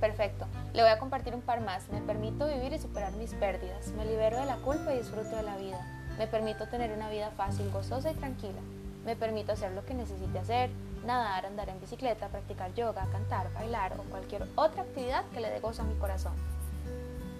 Perfecto. 0.01 0.47
Le 0.75 0.83
voy 0.83 0.91
a 0.91 0.99
compartir 0.99 1.35
un 1.35 1.41
par 1.41 1.61
más. 1.61 1.89
Me 1.89 2.01
permito 2.01 2.47
vivir 2.47 2.73
y 2.73 2.79
superar 2.79 3.13
mis 3.15 3.35
pérdidas. 3.35 3.89
Me 3.97 4.05
libero 4.05 4.39
de 4.39 4.47
la 4.47 4.57
culpa 4.57 4.95
y 4.95 4.99
disfruto 4.99 5.35
de 5.35 5.43
la 5.43 5.57
vida. 5.57 5.79
Me 6.19 6.27
permito 6.27 6.69
tener 6.69 6.93
una 6.93 7.09
vida 7.11 7.31
fácil, 7.37 7.71
gozosa 7.71 8.11
y 8.11 8.15
tranquila. 8.15 8.61
Me 9.05 9.17
permito 9.17 9.53
hacer 9.53 9.73
lo 9.73 9.85
que 9.85 9.95
necesite 9.95 10.39
hacer, 10.39 10.71
nadar, 11.05 11.47
andar 11.47 11.69
en 11.69 11.81
bicicleta, 11.81 12.29
practicar 12.29 12.75
yoga, 12.75 13.07
cantar, 13.11 13.53
bailar 13.55 13.95
o 13.99 14.03
cualquier 14.05 14.47
otra 14.55 14.83
actividad 14.83 15.25
que 15.33 15.41
le 15.41 15.51
dé 15.51 15.61
gozo 15.61 15.83
a 15.83 15.85
mi 15.85 15.95
corazón. 15.95 16.35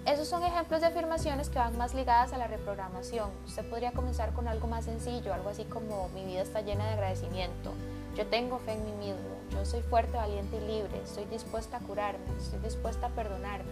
Esos 0.05 0.27
son 0.27 0.43
ejemplos 0.43 0.81
de 0.81 0.87
afirmaciones 0.87 1.49
que 1.49 1.59
van 1.59 1.77
más 1.77 1.93
ligadas 1.93 2.33
a 2.33 2.37
la 2.37 2.47
reprogramación. 2.47 3.29
Usted 3.45 3.69
podría 3.69 3.91
comenzar 3.91 4.33
con 4.33 4.47
algo 4.47 4.67
más 4.67 4.85
sencillo, 4.85 5.33
algo 5.33 5.49
así 5.49 5.65
como 5.65 6.09
mi 6.09 6.25
vida 6.25 6.41
está 6.41 6.61
llena 6.61 6.87
de 6.87 6.93
agradecimiento, 6.93 7.73
yo 8.19 8.27
tengo 8.27 8.59
fe 8.59 8.73
en 8.73 8.83
mí 8.83 8.91
mismo, 8.91 9.29
yo 9.49 9.65
soy 9.65 9.81
fuerte, 9.81 10.17
valiente 10.17 10.57
y 10.57 10.67
libre, 10.67 11.01
estoy 11.01 11.23
dispuesta 11.23 11.77
a 11.77 11.79
curarme, 11.79 12.25
estoy 12.37 12.59
dispuesta 12.59 13.07
a 13.07 13.09
perdonarme. 13.11 13.71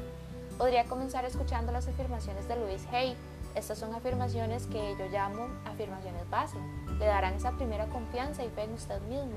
Podría 0.57 0.85
comenzar 0.85 1.25
escuchando 1.25 1.73
las 1.73 1.89
afirmaciones 1.89 2.47
de 2.47 2.55
Louise 2.55 2.87
Hay, 2.93 3.17
estas 3.55 3.77
son 3.77 3.93
afirmaciones 3.93 4.65
que 4.67 4.95
yo 4.97 5.05
llamo 5.09 5.49
afirmaciones 5.65 6.29
base. 6.29 6.55
Le 6.97 7.07
darán 7.07 7.33
esa 7.33 7.51
primera 7.57 7.87
confianza 7.87 8.45
y 8.45 8.49
fe 8.49 8.63
en 8.63 8.73
usted 8.73 9.01
mismo. 9.01 9.35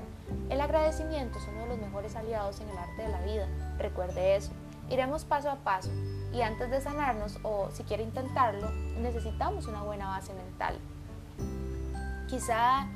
El 0.49 0.61
agradecimiento 0.61 1.39
es 1.39 1.47
uno 1.49 1.63
de 1.63 1.67
los 1.67 1.79
mejores 1.79 2.15
aliados 2.15 2.61
en 2.61 2.69
el 2.69 2.77
arte 2.77 3.01
de 3.01 3.09
la 3.09 3.21
vida. 3.21 3.47
Recuerde 3.79 4.37
eso. 4.37 4.53
Iremos 4.89 5.25
paso 5.25 5.49
a 5.49 5.57
paso 5.57 5.89
y 6.31 6.41
antes 6.41 6.71
de 6.71 6.79
sanarnos 6.79 7.37
o 7.43 7.69
si 7.71 7.83
quiere 7.83 8.03
intentarlo, 8.03 8.71
necesitamos 9.01 9.67
una 9.67 9.83
buena 9.83 10.07
base 10.07 10.33
mental. 10.33 10.77
Quizá 12.29 12.87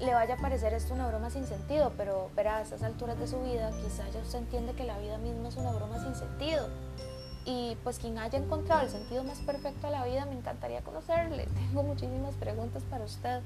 le 0.00 0.14
vaya 0.14 0.34
a 0.34 0.36
parecer 0.38 0.74
esto 0.74 0.94
una 0.94 1.08
broma 1.08 1.30
sin 1.30 1.46
sentido, 1.46 1.92
pero 1.96 2.30
verá, 2.34 2.56
a 2.56 2.62
estas 2.62 2.82
alturas 2.82 3.18
de 3.18 3.26
su 3.26 3.40
vida, 3.42 3.70
quizá 3.82 4.08
ya 4.10 4.20
usted 4.20 4.38
entiende 4.38 4.72
que 4.72 4.84
la 4.84 4.98
vida 4.98 5.18
misma 5.18 5.48
es 5.48 5.56
una 5.56 5.72
broma 5.72 6.02
sin 6.02 6.14
sentido. 6.14 6.68
Y 7.44 7.76
pues 7.84 7.98
quien 7.98 8.18
haya 8.18 8.38
encontrado 8.38 8.82
el 8.82 8.90
sentido 8.90 9.22
más 9.22 9.38
perfecto 9.40 9.86
a 9.86 9.90
la 9.90 10.04
vida, 10.04 10.24
me 10.24 10.34
encantaría 10.34 10.80
conocerle. 10.80 11.46
Tengo 11.54 11.82
muchísimas 11.82 12.34
preguntas 12.34 12.82
para 12.90 13.04
usted. 13.04 13.42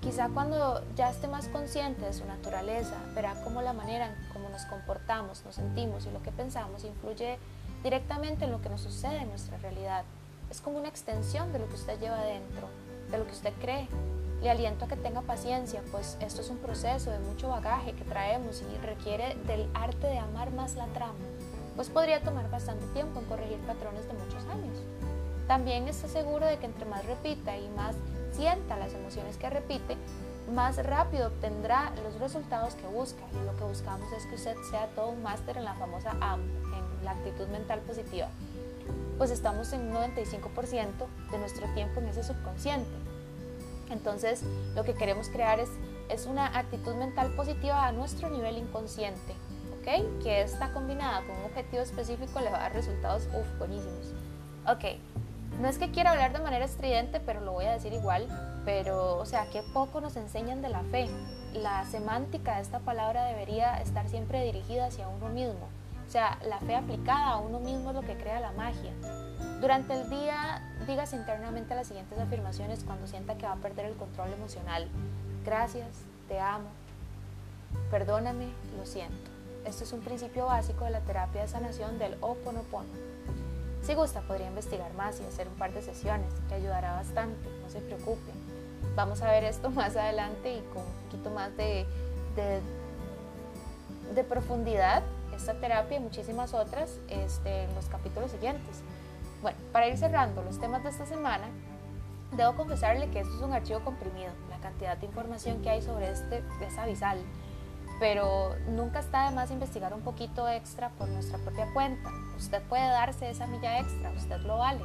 Quizá 0.00 0.30
cuando 0.30 0.82
ya 0.96 1.10
esté 1.10 1.28
más 1.28 1.48
consciente 1.48 2.06
de 2.06 2.14
su 2.14 2.24
naturaleza, 2.24 2.96
verá 3.14 3.34
cómo 3.44 3.60
la 3.60 3.74
manera 3.74 4.06
en 4.06 4.14
cómo 4.32 4.48
nos 4.48 4.64
comportamos, 4.64 5.44
nos 5.44 5.54
sentimos 5.54 6.06
y 6.06 6.10
lo 6.10 6.22
que 6.22 6.32
pensamos 6.32 6.84
influye 6.84 7.38
directamente 7.82 8.46
en 8.46 8.52
lo 8.52 8.62
que 8.62 8.70
nos 8.70 8.80
sucede 8.80 9.18
en 9.18 9.28
nuestra 9.28 9.58
realidad. 9.58 10.04
Es 10.50 10.62
como 10.62 10.78
una 10.78 10.88
extensión 10.88 11.52
de 11.52 11.58
lo 11.58 11.68
que 11.68 11.74
usted 11.74 12.00
lleva 12.00 12.24
dentro, 12.24 12.68
de 13.10 13.18
lo 13.18 13.26
que 13.26 13.32
usted 13.32 13.52
cree. 13.60 13.88
Le 14.42 14.50
aliento 14.50 14.86
a 14.86 14.88
que 14.88 14.96
tenga 14.96 15.22
paciencia, 15.22 15.82
pues 15.90 16.16
esto 16.20 16.40
es 16.40 16.50
un 16.50 16.58
proceso 16.58 17.10
de 17.10 17.18
mucho 17.18 17.48
bagaje 17.48 17.92
que 17.92 18.04
traemos 18.04 18.62
y 18.62 18.86
requiere 18.86 19.36
del 19.46 19.68
arte 19.74 20.06
de 20.06 20.18
amar 20.18 20.50
más 20.52 20.76
la 20.76 20.86
trama 20.86 21.14
pues 21.80 21.88
podría 21.88 22.20
tomar 22.22 22.50
bastante 22.50 22.84
tiempo 22.88 23.20
en 23.20 23.24
corregir 23.24 23.58
patrones 23.60 24.06
de 24.06 24.12
muchos 24.12 24.44
años. 24.48 24.76
También 25.46 25.88
está 25.88 26.08
seguro 26.08 26.44
de 26.44 26.58
que 26.58 26.66
entre 26.66 26.84
más 26.84 27.06
repita 27.06 27.56
y 27.56 27.68
más 27.70 27.96
sienta 28.32 28.76
las 28.76 28.92
emociones 28.92 29.38
que 29.38 29.48
repite, 29.48 29.96
más 30.52 30.76
rápido 30.84 31.28
obtendrá 31.28 31.90
los 32.04 32.20
resultados 32.20 32.74
que 32.74 32.86
busca. 32.86 33.22
Y 33.32 33.46
lo 33.46 33.56
que 33.56 33.64
buscamos 33.64 34.12
es 34.12 34.26
que 34.26 34.34
usted 34.34 34.56
sea 34.70 34.88
todo 34.94 35.08
un 35.08 35.22
máster 35.22 35.56
en 35.56 35.64
la 35.64 35.72
famosa 35.72 36.10
AM, 36.20 36.42
en 36.42 37.04
la 37.04 37.12
actitud 37.12 37.48
mental 37.48 37.80
positiva. 37.80 38.28
Pues 39.16 39.30
estamos 39.30 39.72
en 39.72 39.80
un 39.80 39.94
95% 39.94 41.30
de 41.30 41.38
nuestro 41.38 41.66
tiempo 41.72 42.00
en 42.00 42.08
ese 42.08 42.24
subconsciente. 42.24 43.09
Entonces, 43.90 44.42
lo 44.74 44.84
que 44.84 44.94
queremos 44.94 45.28
crear 45.28 45.60
es, 45.60 45.68
es 46.08 46.26
una 46.26 46.58
actitud 46.58 46.94
mental 46.94 47.32
positiva 47.34 47.86
a 47.86 47.92
nuestro 47.92 48.30
nivel 48.30 48.56
inconsciente, 48.56 49.34
que 50.22 50.42
está 50.42 50.72
combinada 50.72 51.22
con 51.26 51.36
un 51.36 51.44
objetivo 51.46 51.82
específico 51.82 52.40
le 52.40 52.50
va 52.50 52.58
a 52.58 52.60
dar 52.62 52.74
resultados 52.74 53.26
uf, 53.26 53.58
buenísimos. 53.58 54.12
Ok, 54.66 54.84
no 55.60 55.68
es 55.68 55.78
que 55.78 55.90
quiera 55.90 56.12
hablar 56.12 56.32
de 56.32 56.38
manera 56.38 56.64
estridente, 56.64 57.20
pero 57.20 57.40
lo 57.40 57.52
voy 57.52 57.64
a 57.64 57.72
decir 57.72 57.92
igual. 57.92 58.26
Pero, 58.64 59.16
o 59.16 59.26
sea, 59.26 59.46
qué 59.50 59.62
poco 59.74 60.00
nos 60.00 60.16
enseñan 60.16 60.62
de 60.62 60.68
la 60.68 60.82
fe. 60.84 61.08
La 61.54 61.84
semántica 61.86 62.56
de 62.56 62.62
esta 62.62 62.78
palabra 62.80 63.24
debería 63.24 63.80
estar 63.80 64.08
siempre 64.08 64.44
dirigida 64.44 64.86
hacia 64.86 65.08
uno 65.08 65.28
mismo. 65.28 65.68
O 66.06 66.10
sea, 66.10 66.38
la 66.46 66.58
fe 66.60 66.76
aplicada 66.76 67.30
a 67.30 67.38
uno 67.38 67.58
mismo 67.58 67.90
es 67.90 67.96
lo 67.96 68.02
que 68.02 68.16
crea 68.16 68.40
la 68.40 68.52
magia. 68.52 68.92
Durante 69.60 69.92
el 69.92 70.08
día, 70.08 70.62
digas 70.86 71.12
internamente 71.12 71.74
las 71.74 71.86
siguientes 71.86 72.18
afirmaciones 72.18 72.82
cuando 72.82 73.06
sienta 73.06 73.36
que 73.36 73.44
va 73.44 73.52
a 73.52 73.56
perder 73.56 73.84
el 73.84 73.94
control 73.94 74.32
emocional. 74.32 74.88
Gracias, 75.44 75.86
te 76.28 76.40
amo, 76.40 76.70
perdóname, 77.90 78.46
lo 78.78 78.86
siento. 78.86 79.30
Esto 79.66 79.84
es 79.84 79.92
un 79.92 80.00
principio 80.00 80.46
básico 80.46 80.86
de 80.86 80.92
la 80.92 81.00
terapia 81.00 81.42
de 81.42 81.48
sanación 81.48 81.98
del 81.98 82.16
Oponopono. 82.22 82.88
Si 83.82 83.92
gusta, 83.94 84.22
podría 84.22 84.46
investigar 84.46 84.94
más 84.94 85.20
y 85.20 85.24
hacer 85.24 85.46
un 85.46 85.54
par 85.56 85.74
de 85.74 85.82
sesiones, 85.82 86.32
que 86.48 86.54
ayudará 86.54 86.92
bastante, 86.94 87.46
no 87.62 87.68
se 87.68 87.80
preocupe. 87.80 88.32
Vamos 88.96 89.20
a 89.20 89.30
ver 89.30 89.44
esto 89.44 89.68
más 89.70 89.94
adelante 89.94 90.54
y 90.54 90.60
con 90.72 90.84
un 90.84 91.04
poquito 91.04 91.28
más 91.28 91.54
de, 91.58 91.84
de, 92.34 92.60
de 94.14 94.24
profundidad, 94.24 95.02
esta 95.36 95.52
terapia 95.52 95.98
y 95.98 96.00
muchísimas 96.00 96.54
otras 96.54 96.96
este, 97.10 97.64
en 97.64 97.74
los 97.74 97.90
capítulos 97.90 98.30
siguientes. 98.30 98.82
Bueno, 99.42 99.58
para 99.72 99.88
ir 99.88 99.96
cerrando 99.96 100.42
los 100.42 100.58
temas 100.58 100.82
de 100.82 100.90
esta 100.90 101.06
semana, 101.06 101.46
debo 102.36 102.54
confesarle 102.56 103.10
que 103.10 103.20
esto 103.20 103.34
es 103.34 103.42
un 103.42 103.52
archivo 103.52 103.80
comprimido. 103.80 104.32
La 104.50 104.58
cantidad 104.58 104.96
de 104.96 105.06
información 105.06 105.62
que 105.62 105.70
hay 105.70 105.82
sobre 105.82 106.10
este 106.10 106.44
es 106.60 106.78
abisal, 106.78 107.18
pero 107.98 108.54
nunca 108.68 109.00
está 109.00 109.28
de 109.28 109.34
más 109.34 109.50
investigar 109.50 109.94
un 109.94 110.02
poquito 110.02 110.48
extra 110.48 110.90
por 110.90 111.08
nuestra 111.08 111.38
propia 111.38 111.72
cuenta. 111.72 112.10
Usted 112.36 112.62
puede 112.64 112.86
darse 112.86 113.30
esa 113.30 113.46
milla 113.46 113.78
extra, 113.78 114.10
usted 114.10 114.40
lo 114.40 114.58
vale. 114.58 114.82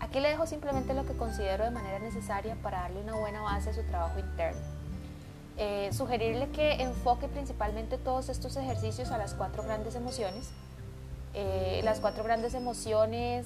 Aquí 0.00 0.20
le 0.20 0.28
dejo 0.28 0.46
simplemente 0.46 0.92
lo 0.92 1.06
que 1.06 1.16
considero 1.16 1.64
de 1.64 1.70
manera 1.70 1.98
necesaria 1.98 2.56
para 2.62 2.82
darle 2.82 3.00
una 3.00 3.16
buena 3.16 3.40
base 3.40 3.70
a 3.70 3.72
su 3.72 3.82
trabajo 3.84 4.18
interno. 4.18 4.60
Eh, 5.56 5.88
sugerirle 5.94 6.50
que 6.50 6.82
enfoque 6.82 7.28
principalmente 7.28 7.96
todos 7.96 8.28
estos 8.28 8.58
ejercicios 8.58 9.10
a 9.10 9.16
las 9.16 9.32
cuatro 9.32 9.62
grandes 9.62 9.94
emociones, 9.94 10.52
eh, 11.38 11.82
las 11.84 12.00
cuatro 12.00 12.24
grandes 12.24 12.54
emociones 12.54 13.44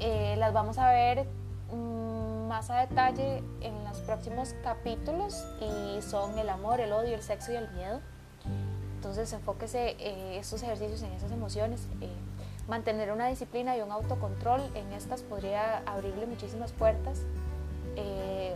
eh, 0.00 0.34
las 0.38 0.52
vamos 0.52 0.76
a 0.76 0.90
ver 0.90 1.24
mm, 1.72 2.48
más 2.48 2.68
a 2.68 2.80
detalle 2.80 3.44
en 3.60 3.84
los 3.84 3.98
próximos 3.98 4.56
capítulos 4.64 5.46
y 5.60 6.02
son 6.02 6.36
el 6.36 6.48
amor, 6.48 6.80
el 6.80 6.92
odio, 6.92 7.14
el 7.14 7.22
sexo 7.22 7.52
y 7.52 7.56
el 7.56 7.70
miedo. 7.70 8.00
Entonces 8.96 9.32
enfóquese 9.32 9.94
eh, 10.00 10.38
estos 10.38 10.64
ejercicios 10.64 11.00
en 11.02 11.12
esas 11.12 11.30
emociones. 11.30 11.86
mantener 12.68 13.12
una 13.12 13.28
disciplina 13.28 13.76
y 13.76 13.82
un 13.82 13.92
autocontrol 13.92 14.60
en 14.74 14.92
estas 14.92 15.22
podría 15.22 15.78
abrirle 15.86 16.26
muchísimas 16.26 16.72
puertas. 16.72 17.20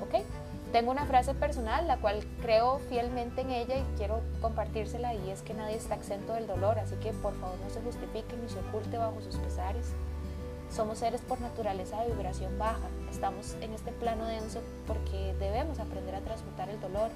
ok, 0.03 0.25
tengo 0.75 0.91
una 0.91 1.07
frase 1.07 1.35
personal, 1.35 1.87
la 1.87 1.99
cual 1.99 2.27
creo 2.43 2.81
fielmente 2.89 3.43
en 3.43 3.53
ella 3.53 3.77
y 3.77 3.85
quiero 3.97 4.23
compartírsela 4.41 5.15
y 5.15 5.31
es 5.31 5.43
que 5.43 5.55
nadie 5.55 5.77
está 5.77 5.95
exento 5.95 6.33
del 6.33 6.49
dolor, 6.49 6.81
así 6.81 6.97
que 6.97 7.13
por 7.13 7.33
favor 7.37 7.57
no 7.63 7.71
se 7.71 7.81
justifique 7.81 8.37
ni 8.37 8.49
se 8.49 8.59
oculte 8.59 8.99
bajo 8.99 9.21
sus 9.21 9.37
pesares. 9.37 9.93
Somos 10.73 10.99
seres 10.99 11.21
por 11.21 11.41
naturaleza 11.41 12.01
de 12.01 12.11
vibración 12.11 12.59
baja, 12.59 12.89
estamos 13.09 13.55
en 13.61 13.73
este 13.73 13.93
plano 13.93 14.27
denso 14.27 14.63
porque 14.89 15.37
debemos 15.39 15.79
aprender 15.79 16.17
a 16.17 16.23
transmutar 16.23 16.69
el 16.69 16.81
dolor, 16.81 17.13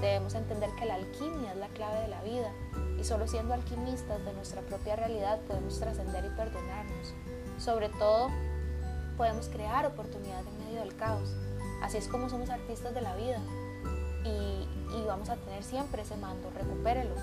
debemos 0.00 0.34
entender 0.34 0.70
que 0.76 0.86
la 0.86 0.96
alquimia 0.96 1.52
es 1.52 1.58
la 1.58 1.68
clave 1.68 2.00
de 2.00 2.08
la 2.08 2.22
vida 2.22 2.50
y 2.98 3.04
solo 3.04 3.28
siendo 3.28 3.54
alquimistas 3.54 4.24
de 4.24 4.32
nuestra 4.32 4.62
propia 4.62 4.96
realidad 4.96 5.38
podemos 5.46 5.78
trascender 5.78 6.24
y 6.24 6.36
perdonarnos. 6.36 7.14
Sobre 7.56 7.88
todo, 7.88 8.30
podemos 9.16 9.48
crear 9.48 9.86
oportunidades 9.86 10.48
en 10.48 10.66
medio 10.66 10.80
del 10.80 10.96
caos. 10.96 11.45
Así 11.82 11.98
es 11.98 12.08
como 12.08 12.28
somos 12.28 12.50
artistas 12.50 12.94
de 12.94 13.00
la 13.00 13.14
vida 13.16 13.40
y, 14.24 14.66
vamos 15.06 15.28
a 15.28 15.36
tener 15.36 15.62
siempre 15.62 16.02
ese 16.02 16.16
mando, 16.16 16.50
recupérelo. 16.50 17.14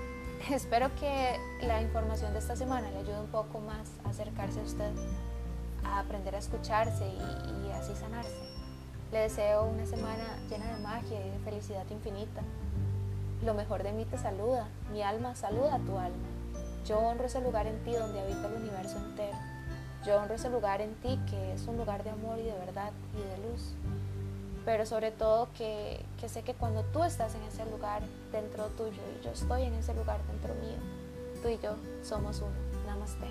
Espero 0.50 0.94
que 0.96 1.38
la 1.62 1.80
información 1.80 2.32
de 2.34 2.40
esta 2.40 2.56
semana 2.56 2.90
le 2.90 2.98
ayude 2.98 3.20
un 3.20 3.28
poco 3.28 3.60
más 3.60 3.88
a 4.04 4.10
acercarse 4.10 4.60
a 4.60 4.64
usted, 4.64 4.92
a 5.84 6.00
aprender 6.00 6.34
a 6.34 6.38
escucharse 6.38 7.06
y, 7.06 7.66
y 7.66 7.72
así 7.72 7.94
sanarse. 7.94 8.36
Le 9.12 9.20
deseo 9.20 9.64
una 9.64 9.86
semana 9.86 10.24
llena 10.50 10.76
de 10.76 10.82
magia 10.82 11.26
y 11.26 11.30
de 11.30 11.38
felicidad 11.38 11.88
infinita. 11.90 12.42
Lo 13.44 13.54
mejor 13.54 13.82
de 13.82 13.92
mí 13.92 14.04
te 14.04 14.18
saluda, 14.18 14.68
mi 14.92 15.02
alma 15.02 15.34
saluda 15.34 15.76
a 15.76 15.78
tu 15.78 15.98
alma. 15.98 16.28
Yo 16.86 16.98
honro 16.98 17.26
ese 17.26 17.40
lugar 17.40 17.66
en 17.66 17.82
ti 17.84 17.92
donde 17.92 18.20
habita 18.20 18.48
el 18.48 18.54
universo 18.54 18.98
entero. 18.98 19.36
Yo 20.04 20.16
honro 20.16 20.34
ese 20.34 20.50
lugar 20.50 20.80
en 20.80 20.94
ti 20.96 21.18
que 21.30 21.52
es 21.52 21.66
un 21.66 21.76
lugar 21.76 22.02
de 22.02 22.10
amor 22.10 22.38
y 22.38 22.42
de 22.42 22.52
verdad 22.52 22.90
y 23.14 23.22
de 23.22 23.48
luz. 23.48 23.74
Pero 24.64 24.86
sobre 24.86 25.10
todo 25.10 25.48
que, 25.56 26.04
sé 26.28 26.42
que 26.42 26.54
cuando 26.54 26.82
tú 26.84 27.02
estás 27.04 27.34
en 27.34 27.42
ese 27.42 27.64
lugar 27.70 28.02
dentro 28.30 28.66
tuyo 28.68 29.02
y 29.20 29.24
yo 29.24 29.30
estoy 29.30 29.62
en 29.62 29.74
ese 29.74 29.94
lugar 29.94 30.20
dentro 30.28 30.54
mío, 30.54 30.78
tú 31.42 31.48
y 31.48 31.58
yo 31.58 31.76
somos 32.02 32.40
uno. 32.40 32.52
Namaste. 32.86 33.26